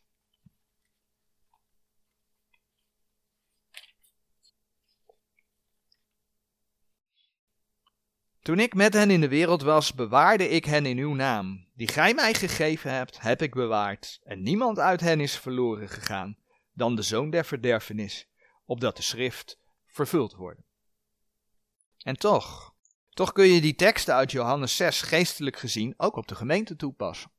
Toen 8.47 8.59
ik 8.59 8.73
met 8.73 8.93
hen 8.93 9.11
in 9.11 9.21
de 9.21 9.27
wereld 9.27 9.61
was, 9.61 9.93
bewaarde 9.93 10.49
ik 10.49 10.65
hen 10.65 10.85
in 10.85 10.97
uw 10.97 11.13
naam. 11.13 11.67
Die 11.73 11.87
gij 11.87 12.13
mij 12.13 12.33
gegeven 12.33 12.91
hebt, 12.93 13.21
heb 13.21 13.41
ik 13.41 13.53
bewaard. 13.53 14.19
En 14.23 14.41
niemand 14.41 14.79
uit 14.79 15.01
hen 15.01 15.19
is 15.19 15.37
verloren 15.37 15.89
gegaan, 15.89 16.37
dan 16.73 16.95
de 16.95 17.01
zoon 17.01 17.29
der 17.29 17.45
verderfenis, 17.45 18.27
opdat 18.65 18.95
de 18.95 19.01
schrift 19.01 19.59
vervuld 19.87 20.33
wordt. 20.33 20.61
En 21.97 22.17
toch, 22.17 22.73
toch 23.09 23.31
kun 23.31 23.47
je 23.47 23.61
die 23.61 23.75
teksten 23.75 24.13
uit 24.13 24.31
Johannes 24.31 24.75
6 24.75 25.01
geestelijk 25.01 25.57
gezien 25.57 25.93
ook 25.97 26.15
op 26.15 26.27
de 26.27 26.35
gemeente 26.35 26.75
toepassen. 26.75 27.31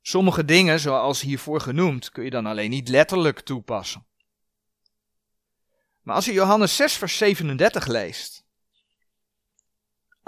Sommige 0.00 0.44
dingen, 0.44 0.80
zoals 0.80 1.20
hiervoor 1.20 1.60
genoemd, 1.60 2.10
kun 2.10 2.24
je 2.24 2.30
dan 2.30 2.46
alleen 2.46 2.70
niet 2.70 2.88
letterlijk 2.88 3.40
toepassen. 3.40 4.06
Maar 6.02 6.14
als 6.14 6.24
je 6.24 6.32
Johannes 6.32 6.76
6, 6.76 6.92
vers 6.92 7.16
37 7.16 7.86
leest, 7.86 8.46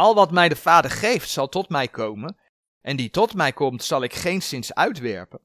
al 0.00 0.14
wat 0.14 0.30
mij 0.30 0.48
de 0.48 0.56
Vader 0.56 0.90
geeft, 0.90 1.28
zal 1.28 1.48
tot 1.48 1.68
mij 1.68 1.88
komen, 1.88 2.36
en 2.80 2.96
die 2.96 3.10
tot 3.10 3.34
mij 3.34 3.52
komt, 3.52 3.84
zal 3.84 4.02
ik 4.02 4.14
geen 4.14 4.42
zins 4.42 4.74
uitwerpen. 4.74 5.40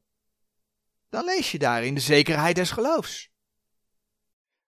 Dan 1.10 1.26
lees 1.26 1.52
je 1.52 1.60
daarin 1.60 1.94
de 1.94 2.00
zekerheid 2.00 2.56
des 2.56 2.72
geloofs. 2.72 3.30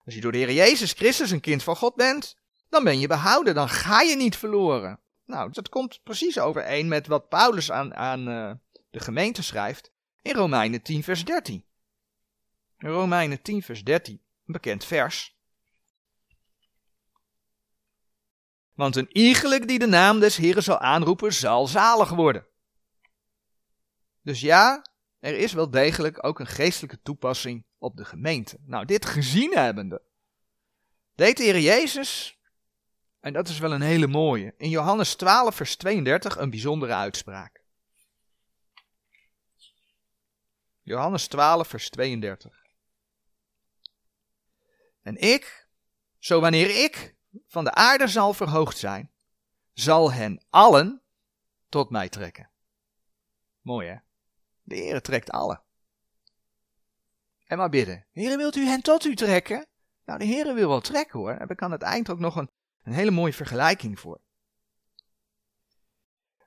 Als 0.06 0.16
je 0.16 0.22
door 0.22 0.32
de 0.32 0.38
Heer 0.38 0.52
Jezus 0.52 0.92
Christus 0.92 1.32
een 1.32 1.40
kind 1.40 1.64
van 1.64 1.76
God 1.76 1.96
bent, 1.96 2.38
dan 2.70 2.84
ben 2.84 3.00
je 3.00 3.08
behouden, 3.08 3.56
dan 3.56 3.70
ga 3.70 4.02
je 4.02 4.16
niet 4.16 4.36
verloren. 4.36 5.00
Nou, 5.26 5.52
dat 5.52 5.70
komt 5.70 6.00
precies 6.04 6.40
overeen 6.40 6.88
met 6.88 7.08
wat 7.08 7.30
Paulus 7.30 7.72
aan, 7.72 7.96
aan 7.96 8.30
uh, 8.30 8.52
de 8.90 9.00
gemeente 9.00 9.44
schrijft 9.44 9.92
in 10.22 10.36
Romeinen 10.36 10.82
10, 10.82 11.04
vers 11.04 11.26
13. 11.26 11.66
Romeinen 12.78 13.42
10, 13.42 13.64
vers 13.64 13.84
13, 13.84 14.14
een 14.14 14.54
bekend 14.54 14.86
vers. 14.86 15.37
Want 18.78 18.96
een 18.96 19.18
iegelijk 19.18 19.68
die 19.68 19.80
de 19.80 19.88
naam 19.88 20.20
des 20.20 20.36
Heren 20.36 20.64
zal 20.64 20.80
aanroepen, 20.80 21.34
zal 21.34 21.68
zalig 21.68 22.10
worden. 22.10 22.48
Dus 24.22 24.42
ja, 24.42 24.86
er 25.20 25.38
is 25.38 25.54
wel 25.54 25.70
degelijk 25.70 26.24
ook 26.24 26.40
een 26.40 26.48
geestelijke 26.48 27.02
toepassing 27.02 27.66
op 27.78 27.96
de 27.98 28.06
gemeente. 28.06 28.58
Nou, 28.66 28.86
dit 28.86 29.06
gezien 29.06 29.52
hebbende, 29.58 30.02
deed 31.16 31.38
de 31.38 31.44
Heer 31.44 31.60
Jezus, 31.60 32.40
en 33.20 33.34
dat 33.34 33.48
is 33.48 33.60
wel 33.60 33.72
een 33.72 33.82
hele 33.82 34.08
mooie, 34.08 34.54
in 34.58 34.70
Johannes 34.70 35.16
12, 35.16 35.56
vers 35.56 35.76
32 35.76 36.38
een 36.38 36.50
bijzondere 36.50 36.94
uitspraak. 36.94 37.62
Johannes 40.82 41.28
12, 41.28 41.68
vers 41.68 41.90
32. 41.90 42.66
En 45.02 45.18
ik, 45.18 45.68
zo 46.20 46.40
wanneer 46.40 46.84
ik 46.84 47.17
van 47.48 47.64
de 47.64 47.74
aarde 47.74 48.08
zal 48.08 48.34
verhoogd 48.34 48.78
zijn, 48.78 49.12
zal 49.74 50.12
hen 50.12 50.46
allen 50.50 51.02
tot 51.70 51.90
mij 51.90 52.10
trekken. 52.10 52.50
Mooi 53.62 53.88
hè? 53.88 53.96
De 54.64 54.76
Heer 54.76 55.02
trekt 55.02 55.30
allen. 55.32 55.62
En 57.46 57.58
maar 57.58 57.70
bidden. 57.70 58.06
Heer, 58.12 58.38
wilt 58.38 58.56
u 58.56 58.66
hen 58.66 58.82
tot 58.82 59.06
u 59.06 59.16
trekken? 59.16 59.68
Nou, 60.06 60.20
de 60.20 60.26
Heer 60.26 60.54
wil 60.54 60.68
wel 60.68 60.82
trekken 60.82 61.20
hoor. 61.20 61.30
Daar 61.30 61.40
heb 61.40 61.52
ik 61.52 61.62
aan 61.62 61.72
het 61.72 61.82
eind 61.82 62.10
ook 62.10 62.20
nog 62.20 62.36
een, 62.36 62.50
een 62.84 62.94
hele 62.94 63.12
mooie 63.12 63.34
vergelijking 63.34 64.00
voor. 64.00 64.20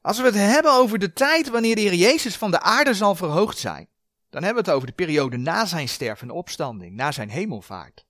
Als 0.00 0.18
we 0.18 0.24
het 0.24 0.34
hebben 0.34 0.72
over 0.72 0.98
de 0.98 1.12
tijd 1.12 1.48
wanneer 1.48 1.74
de 1.74 1.80
Heer 1.80 1.94
Jezus 1.94 2.36
van 2.36 2.50
de 2.50 2.60
aarde 2.60 2.94
zal 2.94 3.14
verhoogd 3.14 3.58
zijn, 3.58 3.88
dan 4.30 4.42
hebben 4.42 4.62
we 4.62 4.68
het 4.68 4.76
over 4.78 4.88
de 4.88 5.04
periode 5.04 5.36
na 5.36 5.64
zijn 5.64 5.88
sterven 5.88 6.28
en 6.28 6.34
opstanding, 6.34 6.96
na 6.96 7.12
zijn 7.12 7.28
hemelvaart. 7.28 8.04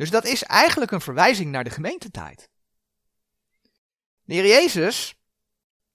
Dus 0.00 0.10
dat 0.10 0.24
is 0.24 0.42
eigenlijk 0.42 0.90
een 0.90 1.00
verwijzing 1.00 1.50
naar 1.50 1.64
de 1.64 1.70
gemeentetijd. 1.70 2.50
De 4.22 4.34
Heer 4.34 4.46
Jezus 4.46 5.14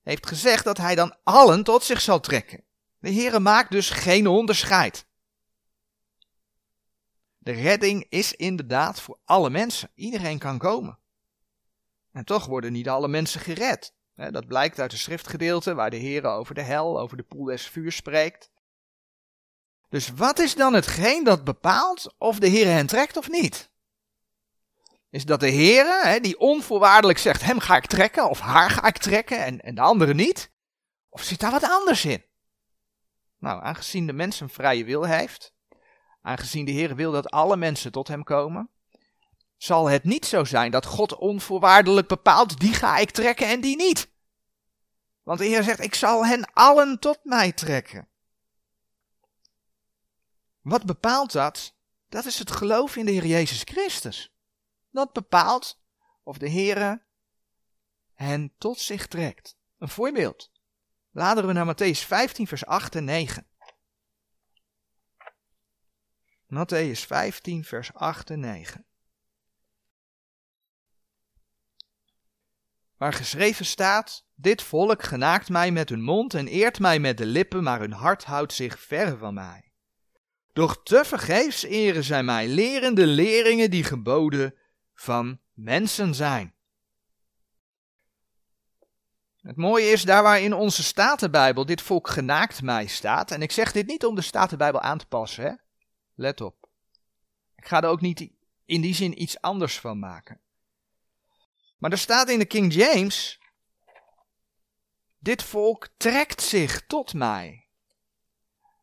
heeft 0.01 0.27
gezegd 0.27 0.63
dat 0.63 0.77
hij 0.77 0.95
dan 0.95 1.17
allen 1.23 1.63
tot 1.63 1.83
zich 1.83 2.01
zal 2.01 2.19
trekken. 2.19 2.63
De 2.99 3.09
Heer 3.09 3.41
maakt 3.41 3.71
dus 3.71 3.89
geen 3.89 4.27
onderscheid. 4.27 5.07
De 7.37 7.51
redding 7.51 8.05
is 8.09 8.33
inderdaad 8.33 9.01
voor 9.01 9.19
alle 9.23 9.49
mensen. 9.49 9.91
Iedereen 9.95 10.39
kan 10.39 10.57
komen. 10.57 10.99
En 12.11 12.25
toch 12.25 12.45
worden 12.45 12.71
niet 12.71 12.89
alle 12.89 13.07
mensen 13.07 13.39
gered. 13.39 13.93
Dat 14.13 14.47
blijkt 14.47 14.79
uit 14.79 14.91
de 14.91 14.97
schriftgedeelte 14.97 15.73
waar 15.73 15.89
de 15.89 15.97
Heer 15.97 16.25
over 16.25 16.55
de 16.55 16.61
hel, 16.61 16.99
over 16.99 17.17
de 17.17 17.23
poel 17.23 17.45
des 17.45 17.67
vuur 17.67 17.91
spreekt. 17.91 18.49
Dus 19.89 20.09
wat 20.09 20.39
is 20.39 20.55
dan 20.55 20.73
hetgeen 20.73 21.23
dat 21.23 21.43
bepaalt 21.43 22.13
of 22.17 22.39
de 22.39 22.47
Heer 22.47 22.67
hen 22.67 22.87
trekt 22.87 23.17
of 23.17 23.29
niet? 23.29 23.73
Is 25.15 25.25
dat 25.25 25.39
de 25.39 25.49
Heer, 25.49 26.19
die 26.21 26.39
onvoorwaardelijk 26.39 27.19
zegt, 27.19 27.41
hem 27.41 27.59
ga 27.59 27.75
ik 27.75 27.85
trekken 27.85 28.29
of 28.29 28.39
haar 28.39 28.69
ga 28.69 28.87
ik 28.87 28.97
trekken 28.97 29.45
en, 29.45 29.61
en 29.61 29.75
de 29.75 29.81
andere 29.81 30.13
niet? 30.13 30.51
Of 31.09 31.23
zit 31.23 31.39
daar 31.39 31.51
wat 31.51 31.69
anders 31.69 32.05
in? 32.05 32.25
Nou, 33.39 33.63
aangezien 33.63 34.07
de 34.07 34.13
mens 34.13 34.39
een 34.39 34.49
vrije 34.49 34.83
wil 34.83 35.03
heeft, 35.03 35.53
aangezien 36.21 36.65
de 36.65 36.71
Heer 36.71 36.95
wil 36.95 37.11
dat 37.11 37.29
alle 37.29 37.57
mensen 37.57 37.91
tot 37.91 38.07
hem 38.07 38.23
komen, 38.23 38.69
zal 39.57 39.89
het 39.89 40.03
niet 40.03 40.25
zo 40.25 40.43
zijn 40.43 40.71
dat 40.71 40.85
God 40.85 41.15
onvoorwaardelijk 41.15 42.07
bepaalt, 42.07 42.59
die 42.59 42.73
ga 42.73 42.97
ik 42.97 43.11
trekken 43.11 43.47
en 43.47 43.61
die 43.61 43.75
niet. 43.75 44.09
Want 45.23 45.39
de 45.39 45.45
Heer 45.45 45.63
zegt, 45.63 45.79
ik 45.83 45.95
zal 45.95 46.25
hen 46.25 46.53
allen 46.53 46.99
tot 46.99 47.19
mij 47.23 47.51
trekken. 47.51 48.07
Wat 50.61 50.85
bepaalt 50.85 51.31
dat? 51.31 51.75
Dat 52.09 52.25
is 52.25 52.39
het 52.39 52.51
geloof 52.51 52.95
in 52.95 53.05
de 53.05 53.11
Heer 53.11 53.25
Jezus 53.25 53.61
Christus 53.61 54.34
dat 54.95 55.13
bepaalt 55.13 55.81
of 56.23 56.37
de 56.37 56.49
Heere 56.49 57.03
hen 58.13 58.53
tot 58.57 58.79
zich 58.79 59.07
trekt. 59.07 59.57
Een 59.77 59.89
voorbeeld. 59.89 60.51
Laten 61.11 61.47
we 61.47 61.53
naar 61.53 61.75
Matthäus 61.75 61.99
15, 62.05 62.47
vers 62.47 62.65
8 62.65 62.95
en 62.95 63.03
9. 63.03 63.47
Matthäus 66.47 66.99
15, 67.05 67.63
vers 67.63 67.93
8 67.93 68.29
en 68.29 68.39
9. 68.39 68.85
Waar 72.97 73.13
geschreven 73.13 73.65
staat: 73.65 74.25
Dit 74.35 74.61
volk 74.61 75.03
genaakt 75.03 75.49
mij 75.49 75.71
met 75.71 75.89
hun 75.89 76.01
mond 76.01 76.33
en 76.33 76.47
eert 76.47 76.79
mij 76.79 76.99
met 76.99 77.17
de 77.17 77.25
lippen, 77.25 77.63
maar 77.63 77.79
hun 77.79 77.91
hart 77.91 78.23
houdt 78.23 78.53
zich 78.53 78.79
ver 78.79 79.17
van 79.17 79.33
mij. 79.33 79.73
Doch 80.53 80.83
te 80.83 81.05
vergeefs 81.05 81.63
eren 81.63 82.03
zij 82.03 82.23
mij, 82.23 82.47
lerende 82.47 83.07
leringen 83.07 83.69
die 83.69 83.83
geboden 83.83 84.55
van 84.95 85.39
mensen 85.53 86.15
zijn. 86.15 86.53
Het 89.41 89.55
mooie 89.55 89.85
is, 89.85 90.03
daar 90.03 90.23
waar 90.23 90.41
in 90.41 90.53
onze 90.53 90.83
Statenbijbel 90.83 91.65
dit 91.65 91.81
volk 91.81 92.09
genaakt 92.09 92.61
mij 92.61 92.87
staat, 92.87 93.31
en 93.31 93.41
ik 93.41 93.51
zeg 93.51 93.71
dit 93.71 93.87
niet 93.87 94.05
om 94.05 94.15
de 94.15 94.21
Statenbijbel 94.21 94.81
aan 94.81 94.97
te 94.97 95.05
passen, 95.05 95.43
hè? 95.43 95.53
let 96.15 96.41
op. 96.41 96.69
Ik 97.55 97.67
ga 97.67 97.81
er 97.81 97.89
ook 97.89 98.01
niet 98.01 98.29
in 98.65 98.81
die 98.81 98.95
zin 98.95 99.21
iets 99.21 99.41
anders 99.41 99.79
van 99.79 99.99
maken. 99.99 100.39
Maar 101.77 101.91
er 101.91 101.97
staat 101.97 102.29
in 102.29 102.39
de 102.39 102.45
King 102.45 102.73
James, 102.73 103.39
dit 105.17 105.43
volk 105.43 105.89
trekt 105.97 106.41
zich 106.41 106.85
tot 106.85 107.13
mij. 107.13 107.67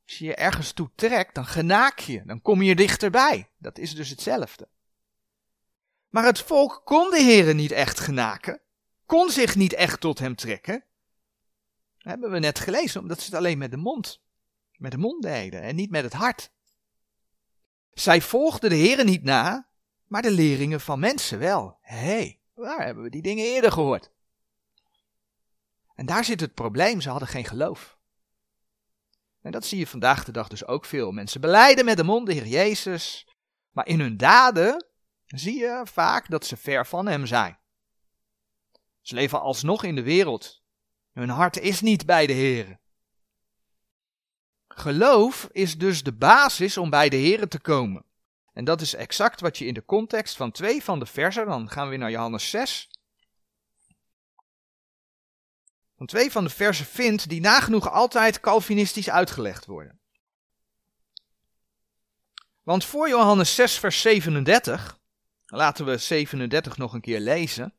Als 0.05 0.19
je 0.19 0.25
je 0.25 0.35
ergens 0.35 0.73
toe 0.73 0.91
trekt, 0.95 1.35
dan 1.35 1.47
genaak 1.47 1.99
je, 1.99 2.23
dan 2.25 2.43
kom 2.43 2.63
je 2.63 2.75
dichterbij. 2.75 3.51
Dat 3.59 3.79
is 3.79 3.95
dus 3.95 4.09
hetzelfde. 4.09 4.69
Maar 6.13 6.25
het 6.25 6.41
volk 6.41 6.81
kon 6.85 7.11
de 7.11 7.23
Heere 7.23 7.53
niet 7.53 7.71
echt 7.71 8.01
genaken, 8.01 8.61
kon 9.07 9.31
zich 9.31 9.57
niet 9.57 9.73
echt 9.73 10.01
tot 10.01 10.19
hem 10.19 10.35
trekken. 10.35 10.85
Dat 11.99 12.13
hebben 12.13 12.31
we 12.31 12.39
net 12.39 12.59
gelezen, 12.59 13.01
omdat 13.01 13.19
ze 13.21 13.25
het 13.25 13.35
alleen 13.35 13.59
met 13.59 13.71
de 13.71 13.77
mond, 13.77 14.23
met 14.77 14.91
de 14.91 14.99
mond 14.99 15.23
deden 15.23 15.63
en 15.63 15.75
niet 15.75 15.91
met 15.91 16.05
het 16.05 16.13
hart. 16.13 16.53
Zij 17.93 18.21
volgden 18.21 18.71
de 18.71 18.77
Heere 18.77 19.05
niet 19.05 19.23
na, 19.23 19.69
maar 20.07 20.23
de 20.23 20.31
leringen 20.31 20.81
van 20.81 21.01
mensen 21.01 21.39
wel. 21.39 21.79
Hé, 21.81 22.39
waar 22.55 22.85
hebben 22.85 23.05
we 23.05 23.11
die 23.11 23.23
dingen 23.23 23.45
eerder 23.45 23.73
gehoord? 23.73 24.11
En 25.95 26.07
daar 26.07 26.25
zit 26.25 26.41
het 26.41 26.55
probleem, 26.55 27.01
ze 27.01 27.11
hadden 27.11 27.29
geen 27.29 27.45
geloof. 27.45 27.99
En 29.41 29.53
dat 29.53 29.65
zie 29.65 29.79
je 29.79 29.87
vandaag 29.87 30.25
de 30.25 30.33
dag 30.33 30.49
dus 30.49 30.67
ook 30.67 30.85
veel. 30.85 31.13
Mensen 31.13 31.41
beleiden 31.41 31.85
met 31.85 31.97
de 31.97 32.05
mond 32.05 32.27
de 32.27 32.33
Heer 32.33 32.47
Jezus, 32.47 33.29
maar 33.71 33.87
in 33.87 34.01
hun 34.01 34.17
daden 34.17 34.91
zie 35.39 35.59
je 35.59 35.81
vaak 35.85 36.31
dat 36.31 36.47
ze 36.47 36.57
ver 36.57 36.87
van 36.87 37.07
hem 37.07 37.27
zijn. 37.27 37.59
Ze 39.01 39.15
leven 39.15 39.41
alsnog 39.41 39.85
in 39.85 39.95
de 39.95 40.03
wereld. 40.03 40.63
Hun 41.13 41.29
hart 41.29 41.59
is 41.59 41.81
niet 41.81 42.07
bij 42.07 42.27
de 42.27 42.33
Heer. 42.33 42.81
Geloof 44.69 45.49
is 45.53 45.79
dus 45.79 46.03
de 46.03 46.13
basis 46.13 46.77
om 46.77 46.91
bij 46.91 47.09
de 47.09 47.17
Heer 47.17 47.49
te 47.49 47.61
komen. 47.61 48.05
En 48.53 48.65
dat 48.65 48.81
is 48.81 48.95
exact 48.95 49.41
wat 49.41 49.59
je 49.59 49.65
in 49.65 49.75
de 49.75 49.85
context 49.85 50.37
van 50.37 50.51
twee 50.51 50.83
van 50.83 50.99
de 50.99 51.07
versen, 51.07 51.47
dan 51.47 51.71
gaan 51.71 51.89
we 51.89 51.97
naar 51.97 52.11
Johannes 52.11 52.51
6. 52.51 52.91
Van 55.97 56.07
twee 56.07 56.31
van 56.31 56.45
de 56.45 56.51
versen 56.51 56.87
vindt 56.87 57.29
die 57.29 57.41
nagenoeg 57.41 57.91
altijd 57.91 58.41
Calvinistisch 58.41 59.11
uitgelegd 59.11 59.67
worden. 59.67 60.01
Want 62.63 62.85
voor 62.85 63.09
Johannes 63.09 63.55
6, 63.55 63.79
vers 63.79 64.01
37, 64.01 65.01
laten 65.57 65.85
we 65.85 65.97
37 65.97 66.77
nog 66.77 66.93
een 66.93 67.01
keer 67.01 67.21
lezen. 67.21 67.75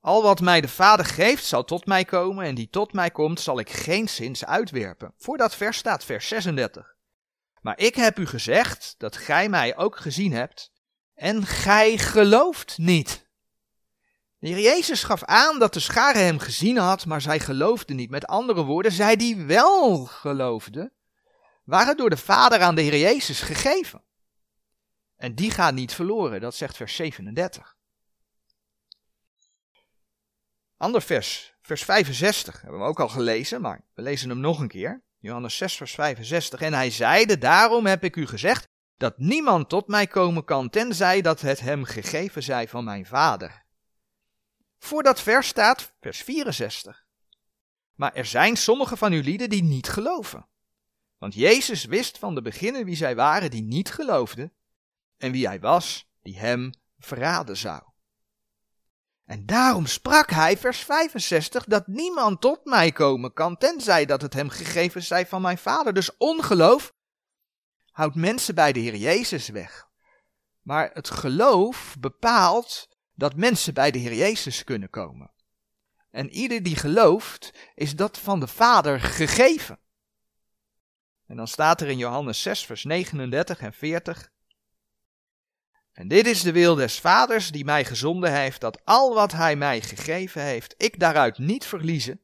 Al 0.00 0.22
wat 0.22 0.40
mij 0.40 0.60
de 0.60 0.68
Vader 0.68 1.06
geeft, 1.06 1.44
zal 1.44 1.64
tot 1.64 1.86
mij 1.86 2.04
komen, 2.04 2.44
en 2.44 2.54
die 2.54 2.68
tot 2.68 2.92
mij 2.92 3.10
komt, 3.10 3.40
zal 3.40 3.58
ik 3.58 3.70
geen 3.70 4.08
zins 4.08 4.44
uitwerpen. 4.44 5.14
Voor 5.16 5.36
dat 5.36 5.54
vers 5.54 5.76
staat 5.76 6.04
vers 6.04 6.28
36. 6.28 6.94
Maar 7.60 7.78
ik 7.78 7.94
heb 7.94 8.18
u 8.18 8.26
gezegd 8.26 8.94
dat 8.98 9.16
gij 9.16 9.48
mij 9.48 9.76
ook 9.76 9.96
gezien 9.96 10.32
hebt, 10.32 10.72
en 11.14 11.46
gij 11.46 11.98
gelooft 11.98 12.78
niet. 12.78 13.28
De 14.38 14.48
heer 14.48 14.60
Jezus 14.60 15.02
gaf 15.02 15.24
aan 15.24 15.58
dat 15.58 15.72
de 15.72 15.80
schare 15.80 16.18
hem 16.18 16.38
gezien 16.38 16.76
had, 16.76 17.06
maar 17.06 17.20
zij 17.20 17.40
geloofden 17.40 17.96
niet. 17.96 18.10
Met 18.10 18.26
andere 18.26 18.64
woorden, 18.64 18.92
zij 18.92 19.16
die 19.16 19.36
wel 19.36 20.04
geloofden, 20.04 20.92
waren 21.64 21.96
door 21.96 22.10
de 22.10 22.16
Vader 22.16 22.60
aan 22.60 22.74
de 22.74 22.82
Heer 22.82 22.98
Jezus 22.98 23.40
gegeven. 23.40 24.04
En 25.20 25.34
die 25.34 25.50
gaat 25.50 25.74
niet 25.74 25.94
verloren, 25.94 26.40
dat 26.40 26.54
zegt 26.54 26.76
vers 26.76 26.94
37. 26.94 27.76
Ander 30.76 31.02
vers, 31.02 31.54
vers 31.62 31.84
65, 31.84 32.60
hebben 32.60 32.80
we 32.80 32.86
ook 32.86 33.00
al 33.00 33.08
gelezen, 33.08 33.60
maar 33.60 33.84
we 33.94 34.02
lezen 34.02 34.28
hem 34.28 34.40
nog 34.40 34.60
een 34.60 34.68
keer. 34.68 35.02
Johannes 35.18 35.56
6, 35.56 35.76
vers 35.76 35.94
65. 35.94 36.60
En 36.60 36.72
hij 36.72 36.90
zeide, 36.90 37.38
daarom 37.38 37.86
heb 37.86 38.04
ik 38.04 38.16
u 38.16 38.26
gezegd, 38.26 38.68
dat 38.96 39.18
niemand 39.18 39.68
tot 39.68 39.86
mij 39.86 40.06
komen 40.06 40.44
kan, 40.44 40.70
tenzij 40.70 41.20
dat 41.20 41.40
het 41.40 41.60
hem 41.60 41.84
gegeven 41.84 42.42
zij 42.42 42.68
van 42.68 42.84
mijn 42.84 43.06
vader. 43.06 43.64
Voor 44.78 45.02
dat 45.02 45.20
vers 45.20 45.48
staat 45.48 45.94
vers 46.00 46.22
64. 46.22 47.04
Maar 47.94 48.14
er 48.14 48.26
zijn 48.26 48.56
sommige 48.56 48.96
van 48.96 49.12
uw 49.12 49.22
lieden 49.22 49.50
die 49.50 49.62
niet 49.62 49.88
geloven. 49.88 50.48
Want 51.18 51.34
Jezus 51.34 51.84
wist 51.84 52.18
van 52.18 52.34
de 52.34 52.42
beginnen 52.42 52.84
wie 52.84 52.96
zij 52.96 53.14
waren 53.14 53.50
die 53.50 53.62
niet 53.62 53.90
geloofden, 53.90 54.52
en 55.20 55.32
wie 55.32 55.46
hij 55.46 55.60
was 55.60 56.08
die 56.22 56.38
hem 56.38 56.70
verraden 56.98 57.56
zou. 57.56 57.82
En 59.24 59.46
daarom 59.46 59.86
sprak 59.86 60.30
hij, 60.30 60.58
vers 60.58 60.78
65, 60.78 61.64
dat 61.64 61.86
niemand 61.86 62.40
tot 62.40 62.64
mij 62.64 62.92
komen 62.92 63.32
kan, 63.32 63.56
tenzij 63.56 64.06
dat 64.06 64.22
het 64.22 64.34
hem 64.34 64.48
gegeven 64.48 65.02
zij 65.02 65.26
van 65.26 65.42
mijn 65.42 65.58
vader. 65.58 65.92
Dus 65.92 66.16
ongeloof 66.16 66.92
houdt 67.90 68.14
mensen 68.14 68.54
bij 68.54 68.72
de 68.72 68.80
Heer 68.80 68.96
Jezus 68.96 69.48
weg. 69.48 69.88
Maar 70.62 70.90
het 70.92 71.10
geloof 71.10 71.96
bepaalt 71.98 72.88
dat 73.14 73.36
mensen 73.36 73.74
bij 73.74 73.90
de 73.90 73.98
Heer 73.98 74.14
Jezus 74.14 74.64
kunnen 74.64 74.90
komen. 74.90 75.30
En 76.10 76.30
ieder 76.30 76.62
die 76.62 76.76
gelooft, 76.76 77.52
is 77.74 77.96
dat 77.96 78.18
van 78.18 78.40
de 78.40 78.48
Vader 78.48 79.00
gegeven. 79.00 79.78
En 81.26 81.36
dan 81.36 81.48
staat 81.48 81.80
er 81.80 81.88
in 81.88 81.98
Johannes 81.98 82.42
6, 82.42 82.64
vers 82.64 82.84
39 82.84 83.60
en 83.60 83.72
40. 83.72 84.30
En 86.00 86.08
dit 86.08 86.26
is 86.26 86.42
de 86.42 86.52
wil 86.52 86.74
des 86.74 86.98
Vaders 86.98 87.50
die 87.50 87.64
mij 87.64 87.84
gezonden 87.84 88.32
heeft, 88.32 88.60
dat 88.60 88.80
al 88.84 89.14
wat 89.14 89.32
hij 89.32 89.56
mij 89.56 89.80
gegeven 89.80 90.42
heeft, 90.42 90.74
ik 90.76 91.00
daaruit 91.00 91.38
niet 91.38 91.64
verliezen, 91.64 92.20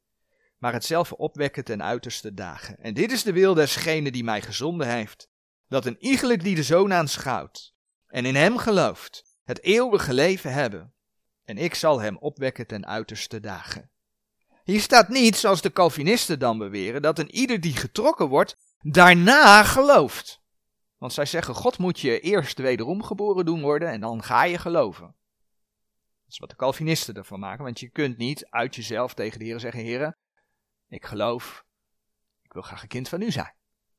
maar 0.58 0.72
hetzelfde 0.72 1.16
opwekken 1.16 1.64
ten 1.64 1.82
uiterste 1.82 2.34
dagen. 2.34 2.78
En 2.78 2.94
dit 2.94 3.12
is 3.12 3.22
de 3.22 3.32
wil 3.32 3.54
desgene 3.54 4.10
die 4.10 4.24
mij 4.24 4.42
gezonden 4.42 4.88
heeft, 4.88 5.28
dat 5.68 5.86
een 5.86 5.96
iegelijk 5.98 6.42
die 6.42 6.54
de 6.54 6.62
zoon 6.62 6.92
aanschouwt 6.92 7.74
en 8.06 8.24
in 8.24 8.34
hem 8.34 8.58
gelooft, 8.58 9.24
het 9.44 9.62
eeuwige 9.62 10.14
leven 10.14 10.52
hebben. 10.52 10.94
En 11.44 11.58
ik 11.58 11.74
zal 11.74 12.00
hem 12.00 12.16
opwekken 12.18 12.66
ten 12.66 12.86
uiterste 12.86 13.40
dagen. 13.40 13.90
Hier 14.64 14.80
staat 14.80 15.08
niet, 15.08 15.36
zoals 15.36 15.62
de 15.62 15.72
Calvinisten 15.72 16.38
dan 16.38 16.58
beweren, 16.58 17.02
dat 17.02 17.18
een 17.18 17.34
ieder 17.34 17.60
die 17.60 17.76
getrokken 17.76 18.28
wordt, 18.28 18.56
daarna 18.80 19.62
gelooft. 19.62 20.44
Want 21.06 21.18
zij 21.18 21.26
zeggen, 21.26 21.54
God 21.54 21.78
moet 21.78 22.00
je 22.00 22.20
eerst 22.20 22.58
wederom 22.58 23.02
geboren 23.02 23.44
doen 23.44 23.60
worden 23.60 23.88
en 23.88 24.00
dan 24.00 24.22
ga 24.22 24.44
je 24.44 24.58
geloven. 24.58 25.04
Dat 25.04 26.32
is 26.32 26.38
wat 26.38 26.50
de 26.50 26.56
Calvinisten 26.56 27.14
ervan 27.14 27.40
maken, 27.40 27.64
want 27.64 27.80
je 27.80 27.88
kunt 27.88 28.16
niet 28.16 28.46
uit 28.50 28.74
jezelf 28.74 29.14
tegen 29.14 29.38
de 29.38 29.44
Heer 29.44 29.60
zeggen, 29.60 29.80
Heer, 29.80 30.16
ik 30.88 31.04
geloof, 31.04 31.64
ik 32.42 32.52
wil 32.52 32.62
graag 32.62 32.82
een 32.82 32.88
kind 32.88 33.08
van 33.08 33.22
u 33.22 33.30
zijn. 33.30 33.54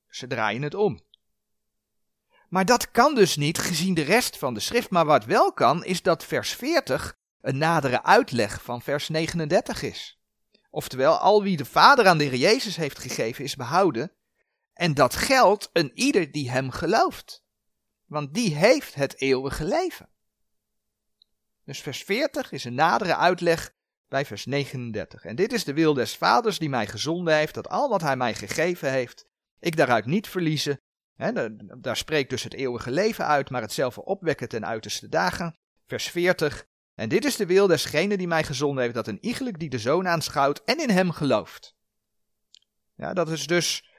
Ze 0.10 0.28
draaien 0.28 0.62
het 0.62 0.74
om. 0.74 1.00
Maar 2.50 2.65
dat 2.65 2.91
kan 2.91 3.15
dus 3.15 3.36
niet 3.36 3.58
gezien 3.58 3.93
de 3.93 4.04
rest 4.04 4.38
van 4.38 4.54
de 4.54 4.60
schrift. 4.60 4.89
Maar 4.89 5.06
wat 5.06 5.26
wel 5.26 5.54
kan, 5.54 5.84
is 5.84 6.02
dat 6.02 6.26
vers 6.26 6.54
40 6.54 7.17
een 7.41 7.58
nadere 7.58 8.04
uitleg 8.04 8.62
van 8.62 8.82
vers 8.82 9.10
39 9.10 9.82
is. 9.82 10.20
Oftewel, 10.70 11.17
al 11.17 11.43
wie 11.43 11.58
de 11.58 11.65
Vader 11.65 12.08
aan 12.08 12.17
de 12.17 12.24
Heer 12.24 12.36
Jezus 12.36 12.76
heeft 12.76 13.00
gegeven 13.00 13.43
is 13.43 13.56
behouden. 13.56 14.12
En 14.77 14.93
dat 14.93 15.15
geldt 15.15 15.69
een 15.73 15.91
ieder 15.93 16.31
die 16.31 16.49
hem 16.49 16.71
gelooft. 16.71 17.43
Want 18.05 18.33
die 18.33 18.55
heeft 18.55 18.93
het 18.93 19.21
eeuwige 19.21 19.63
leven. 19.63 20.09
Dus 21.63 21.81
vers 21.81 22.03
40 22.03 22.51
is 22.51 22.63
een 22.63 22.73
nadere 22.73 23.15
uitleg 23.15 23.73
bij 24.07 24.25
vers 24.25 24.45
39. 24.45 25.23
En 25.23 25.35
dit 25.35 25.53
is 25.53 25.63
de 25.63 25.73
wil 25.73 25.93
des 25.93 26.15
Vaders 26.15 26.59
die 26.59 26.69
mij 26.69 26.87
gezonden 26.87 27.35
heeft, 27.35 27.53
dat 27.53 27.69
al 27.69 27.89
wat 27.89 28.01
hij 28.01 28.15
mij 28.15 28.33
gegeven 28.33 28.91
heeft, 28.91 29.25
ik 29.59 29.75
daaruit 29.75 30.05
niet 30.05 30.27
verliezen, 30.27 30.81
daar 31.77 31.97
spreekt 31.97 32.29
dus 32.29 32.43
het 32.43 32.53
eeuwige 32.53 32.91
leven 32.91 33.25
uit, 33.25 33.49
maar 33.49 33.61
hetzelfde 33.61 34.05
opwekken 34.05 34.49
ten 34.49 34.65
uiterste 34.65 35.09
dagen. 35.09 35.57
Vers 35.85 36.09
40. 36.09 36.65
En 36.95 37.09
dit 37.09 37.25
is 37.25 37.35
de 37.35 37.45
wil 37.45 37.67
desgene 37.67 38.17
die 38.17 38.27
mij 38.27 38.43
gezonden 38.43 38.83
heeft, 38.83 38.95
dat 38.95 39.07
een 39.07 39.25
iegelijk 39.25 39.59
die 39.59 39.69
de 39.69 39.79
zoon 39.79 40.07
aanschouwt 40.07 40.63
en 40.63 40.79
in 40.79 40.89
hem 40.89 41.11
gelooft. 41.11 41.75
Ja, 42.95 43.13
dat 43.13 43.29
is 43.29 43.47
dus 43.47 43.89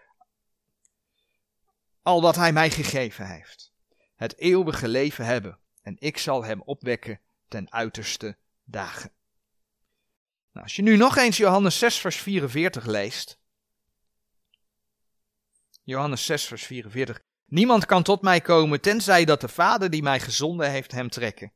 al 2.08 2.20
wat 2.20 2.36
hij 2.36 2.52
mij 2.52 2.70
gegeven 2.70 3.26
heeft. 3.26 3.72
Het 4.16 4.38
eeuwige 4.38 4.88
leven 4.88 5.24
hebben. 5.24 5.58
En 5.82 5.96
ik 5.98 6.18
zal 6.18 6.44
hem 6.44 6.62
opwekken 6.62 7.20
ten 7.48 7.72
uiterste 7.72 8.36
dagen. 8.64 9.12
Nou, 10.52 10.64
als 10.66 10.76
je 10.76 10.82
nu 10.82 10.96
nog 10.96 11.16
eens 11.16 11.36
Johannes 11.36 11.78
6, 11.78 11.98
vers 11.98 12.16
44 12.16 12.86
leest, 12.86 13.38
Johannes 15.82 16.24
6, 16.24 16.44
vers 16.44 16.66
44. 16.66 17.20
Niemand 17.44 17.86
kan 17.86 18.02
tot 18.02 18.22
mij 18.22 18.40
komen, 18.40 18.80
tenzij 18.80 19.24
dat 19.24 19.40
de 19.40 19.48
Vader 19.48 19.90
die 19.90 20.02
mij 20.02 20.20
gezonden 20.20 20.70
heeft 20.70 20.92
hem 20.92 21.08
trekken. 21.08 21.52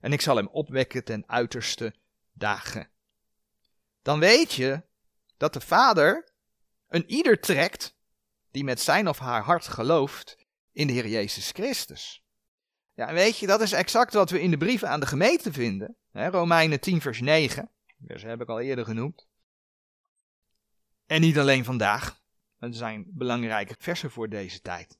En 0.00 0.12
ik 0.12 0.20
zal 0.20 0.36
hem 0.36 0.48
opwekken 0.48 1.04
ten 1.04 1.24
uiterste 1.26 1.94
dagen. 2.32 2.90
Dan 4.02 4.18
weet 4.18 4.52
je 4.52 4.82
dat 5.36 5.52
de 5.52 5.60
Vader 5.60 6.28
een 6.88 7.10
ieder 7.10 7.40
trekt 7.40 7.95
die 8.56 8.64
met 8.64 8.80
zijn 8.80 9.08
of 9.08 9.18
haar 9.18 9.42
hart 9.42 9.68
gelooft 9.68 10.36
in 10.72 10.86
de 10.86 10.92
Heer 10.92 11.08
Jezus 11.08 11.50
Christus. 11.50 12.22
Ja, 12.94 13.12
weet 13.12 13.38
je, 13.38 13.46
dat 13.46 13.60
is 13.60 13.72
exact 13.72 14.12
wat 14.12 14.30
we 14.30 14.40
in 14.40 14.50
de 14.50 14.56
brieven 14.56 14.88
aan 14.88 15.00
de 15.00 15.06
gemeente 15.06 15.52
vinden. 15.52 15.96
Hè, 16.10 16.28
Romeinen 16.28 16.80
10, 16.80 17.00
vers 17.00 17.20
9. 17.20 17.70
Dat 17.96 18.22
heb 18.22 18.40
ik 18.40 18.48
al 18.48 18.60
eerder 18.60 18.84
genoemd. 18.84 19.26
En 21.06 21.20
niet 21.20 21.38
alleen 21.38 21.64
vandaag. 21.64 22.20
Het 22.58 22.76
zijn 22.76 23.04
belangrijke 23.08 23.74
versen 23.78 24.10
voor 24.10 24.28
deze 24.28 24.60
tijd. 24.60 24.98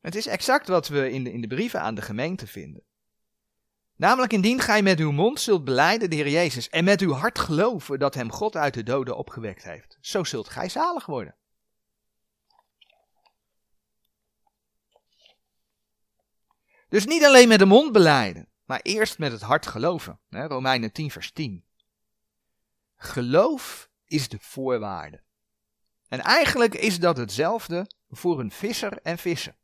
Het 0.00 0.14
is 0.14 0.26
exact 0.26 0.68
wat 0.68 0.88
we 0.88 1.10
in 1.10 1.24
de, 1.24 1.32
in 1.32 1.40
de 1.40 1.46
brieven 1.46 1.80
aan 1.80 1.94
de 1.94 2.02
gemeente 2.02 2.46
vinden. 2.46 2.82
Namelijk 3.96 4.32
indien 4.32 4.60
gij 4.60 4.82
met 4.82 4.98
uw 4.98 5.12
mond 5.12 5.40
zult 5.40 5.64
beleiden 5.64 6.10
de 6.10 6.16
Heer 6.16 6.28
Jezus 6.28 6.68
en 6.68 6.84
met 6.84 7.00
uw 7.00 7.12
hart 7.12 7.38
geloven 7.38 7.98
dat 7.98 8.14
hem 8.14 8.32
God 8.32 8.56
uit 8.56 8.74
de 8.74 8.82
doden 8.82 9.16
opgewekt 9.16 9.64
heeft, 9.64 9.98
zo 10.00 10.24
zult 10.24 10.48
gij 10.48 10.68
zalig 10.68 11.06
worden. 11.06 11.36
Dus 16.96 17.06
niet 17.06 17.24
alleen 17.24 17.48
met 17.48 17.58
de 17.58 17.64
mond 17.64 17.92
beleiden, 17.92 18.48
maar 18.64 18.80
eerst 18.82 19.18
met 19.18 19.32
het 19.32 19.40
hart 19.40 19.66
geloven. 19.66 20.18
Romeinen 20.28 20.92
10 20.92 21.10
vers 21.10 21.32
10. 21.32 21.64
Geloof 22.96 23.90
is 24.06 24.28
de 24.28 24.38
voorwaarde. 24.40 25.22
En 26.08 26.20
eigenlijk 26.20 26.74
is 26.74 26.98
dat 26.98 27.16
hetzelfde 27.16 27.90
voor 28.08 28.40
een 28.40 28.50
visser 28.50 28.98
en 29.02 29.18
vissen. 29.18 29.56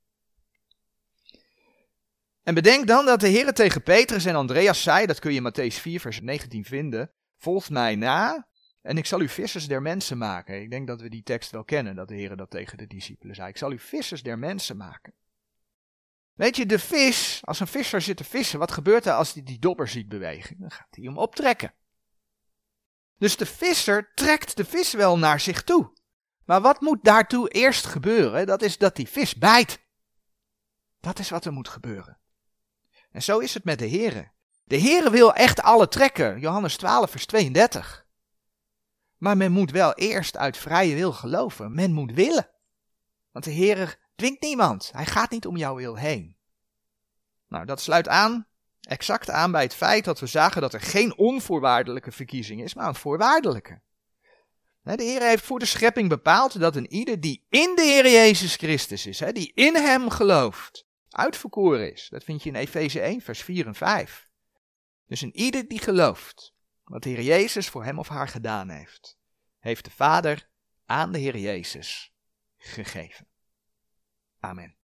En 2.42 2.54
bedenk 2.54 2.86
dan 2.86 3.04
dat 3.04 3.20
de 3.20 3.28
Heer 3.28 3.52
tegen 3.52 3.82
Petrus 3.82 4.24
en 4.24 4.34
Andreas 4.34 4.82
zei, 4.82 5.06
dat 5.06 5.18
kun 5.18 5.32
je 5.32 5.40
in 5.40 5.52
Matthäus 5.52 5.76
4 5.80 6.00
vers 6.00 6.20
19 6.20 6.64
vinden, 6.64 7.10
volg 7.36 7.70
mij 7.70 7.96
na 7.96 8.48
en 8.82 8.96
ik 8.96 9.06
zal 9.06 9.20
u 9.20 9.28
vissers 9.28 9.68
der 9.68 9.82
mensen 9.82 10.18
maken. 10.18 10.62
Ik 10.62 10.70
denk 10.70 10.86
dat 10.86 11.00
we 11.00 11.08
die 11.08 11.22
tekst 11.22 11.50
wel 11.50 11.64
kennen, 11.64 11.94
dat 11.94 12.08
de 12.08 12.14
Heer 12.14 12.36
dat 12.36 12.50
tegen 12.50 12.78
de 12.78 12.86
discipelen 12.86 13.34
zei. 13.34 13.48
Ik 13.48 13.56
zal 13.56 13.72
u 13.72 13.78
vissers 13.78 14.22
der 14.22 14.38
mensen 14.38 14.76
maken. 14.76 15.12
Weet 16.34 16.56
je, 16.56 16.66
de 16.66 16.78
vis, 16.78 17.40
als 17.44 17.60
een 17.60 17.66
visser 17.66 18.00
zit 18.00 18.16
te 18.16 18.24
vissen, 18.24 18.58
wat 18.58 18.72
gebeurt 18.72 19.06
er 19.06 19.12
als 19.12 19.32
hij 19.32 19.42
die 19.42 19.58
dobber 19.58 19.88
ziet 19.88 20.08
bewegen? 20.08 20.56
Dan 20.58 20.70
gaat 20.70 20.88
hij 20.90 21.04
hem 21.04 21.18
optrekken. 21.18 21.74
Dus 23.18 23.36
de 23.36 23.46
visser 23.46 24.12
trekt 24.14 24.56
de 24.56 24.64
vis 24.64 24.92
wel 24.92 25.18
naar 25.18 25.40
zich 25.40 25.62
toe. 25.62 25.92
Maar 26.44 26.60
wat 26.60 26.80
moet 26.80 27.04
daartoe 27.04 27.48
eerst 27.48 27.86
gebeuren? 27.86 28.46
Dat 28.46 28.62
is 28.62 28.78
dat 28.78 28.96
die 28.96 29.08
vis 29.08 29.34
bijt. 29.34 29.80
Dat 31.00 31.18
is 31.18 31.30
wat 31.30 31.44
er 31.44 31.52
moet 31.52 31.68
gebeuren. 31.68 32.18
En 33.10 33.22
zo 33.22 33.38
is 33.38 33.54
het 33.54 33.64
met 33.64 33.78
de 33.78 33.88
Here. 33.88 34.30
De 34.64 34.80
Here 34.80 35.10
wil 35.10 35.34
echt 35.34 35.62
alle 35.62 35.88
trekken. 35.88 36.40
Johannes 36.40 36.76
12, 36.76 37.10
vers 37.10 37.26
32. 37.26 38.06
Maar 39.16 39.36
men 39.36 39.52
moet 39.52 39.70
wel 39.70 39.94
eerst 39.94 40.36
uit 40.36 40.56
vrije 40.56 40.94
wil 40.94 41.12
geloven. 41.12 41.74
Men 41.74 41.92
moet 41.92 42.12
willen. 42.12 42.50
Want 43.30 43.44
de 43.44 43.50
Heer 43.50 43.98
dwingt 44.22 44.42
niemand. 44.42 44.90
Hij 44.92 45.06
gaat 45.06 45.30
niet 45.30 45.46
om 45.46 45.56
jouw 45.56 45.74
wil 45.74 45.96
heen. 45.96 46.36
Nou, 47.48 47.64
dat 47.64 47.80
sluit 47.80 48.08
aan, 48.08 48.46
exact 48.80 49.30
aan 49.30 49.52
bij 49.52 49.62
het 49.62 49.74
feit 49.74 50.04
dat 50.04 50.20
we 50.20 50.26
zagen 50.26 50.60
dat 50.60 50.74
er 50.74 50.80
geen 50.80 51.16
onvoorwaardelijke 51.16 52.12
verkiezing 52.12 52.62
is, 52.62 52.74
maar 52.74 52.88
een 52.88 52.94
voorwaardelijke. 52.94 53.80
De 54.82 55.02
Heer 55.02 55.22
heeft 55.22 55.44
voor 55.44 55.58
de 55.58 55.64
schepping 55.64 56.08
bepaald 56.08 56.60
dat 56.60 56.76
een 56.76 56.92
ieder 56.92 57.20
die 57.20 57.46
in 57.48 57.72
de 57.74 57.82
Heer 57.82 58.10
Jezus 58.10 58.56
Christus 58.56 59.06
is, 59.06 59.18
die 59.18 59.52
in 59.54 59.74
Hem 59.74 60.10
gelooft, 60.10 60.86
uitverkoren 61.10 61.92
is. 61.92 62.08
Dat 62.10 62.24
vind 62.24 62.42
je 62.42 62.48
in 62.48 62.54
Efeze 62.54 63.00
1, 63.00 63.20
vers 63.20 63.42
4 63.42 63.66
en 63.66 63.74
5. 63.74 64.28
Dus 65.06 65.20
een 65.20 65.36
ieder 65.36 65.68
die 65.68 65.78
gelooft 65.78 66.52
wat 66.84 67.02
de 67.02 67.08
Heer 67.08 67.22
Jezus 67.22 67.68
voor 67.68 67.84
hem 67.84 67.98
of 67.98 68.08
haar 68.08 68.28
gedaan 68.28 68.68
heeft, 68.68 69.18
heeft 69.58 69.84
de 69.84 69.90
Vader 69.90 70.48
aan 70.86 71.12
de 71.12 71.18
Heer 71.18 71.38
Jezus 71.38 72.12
gegeven. 72.56 73.30
Amén. 74.42 74.81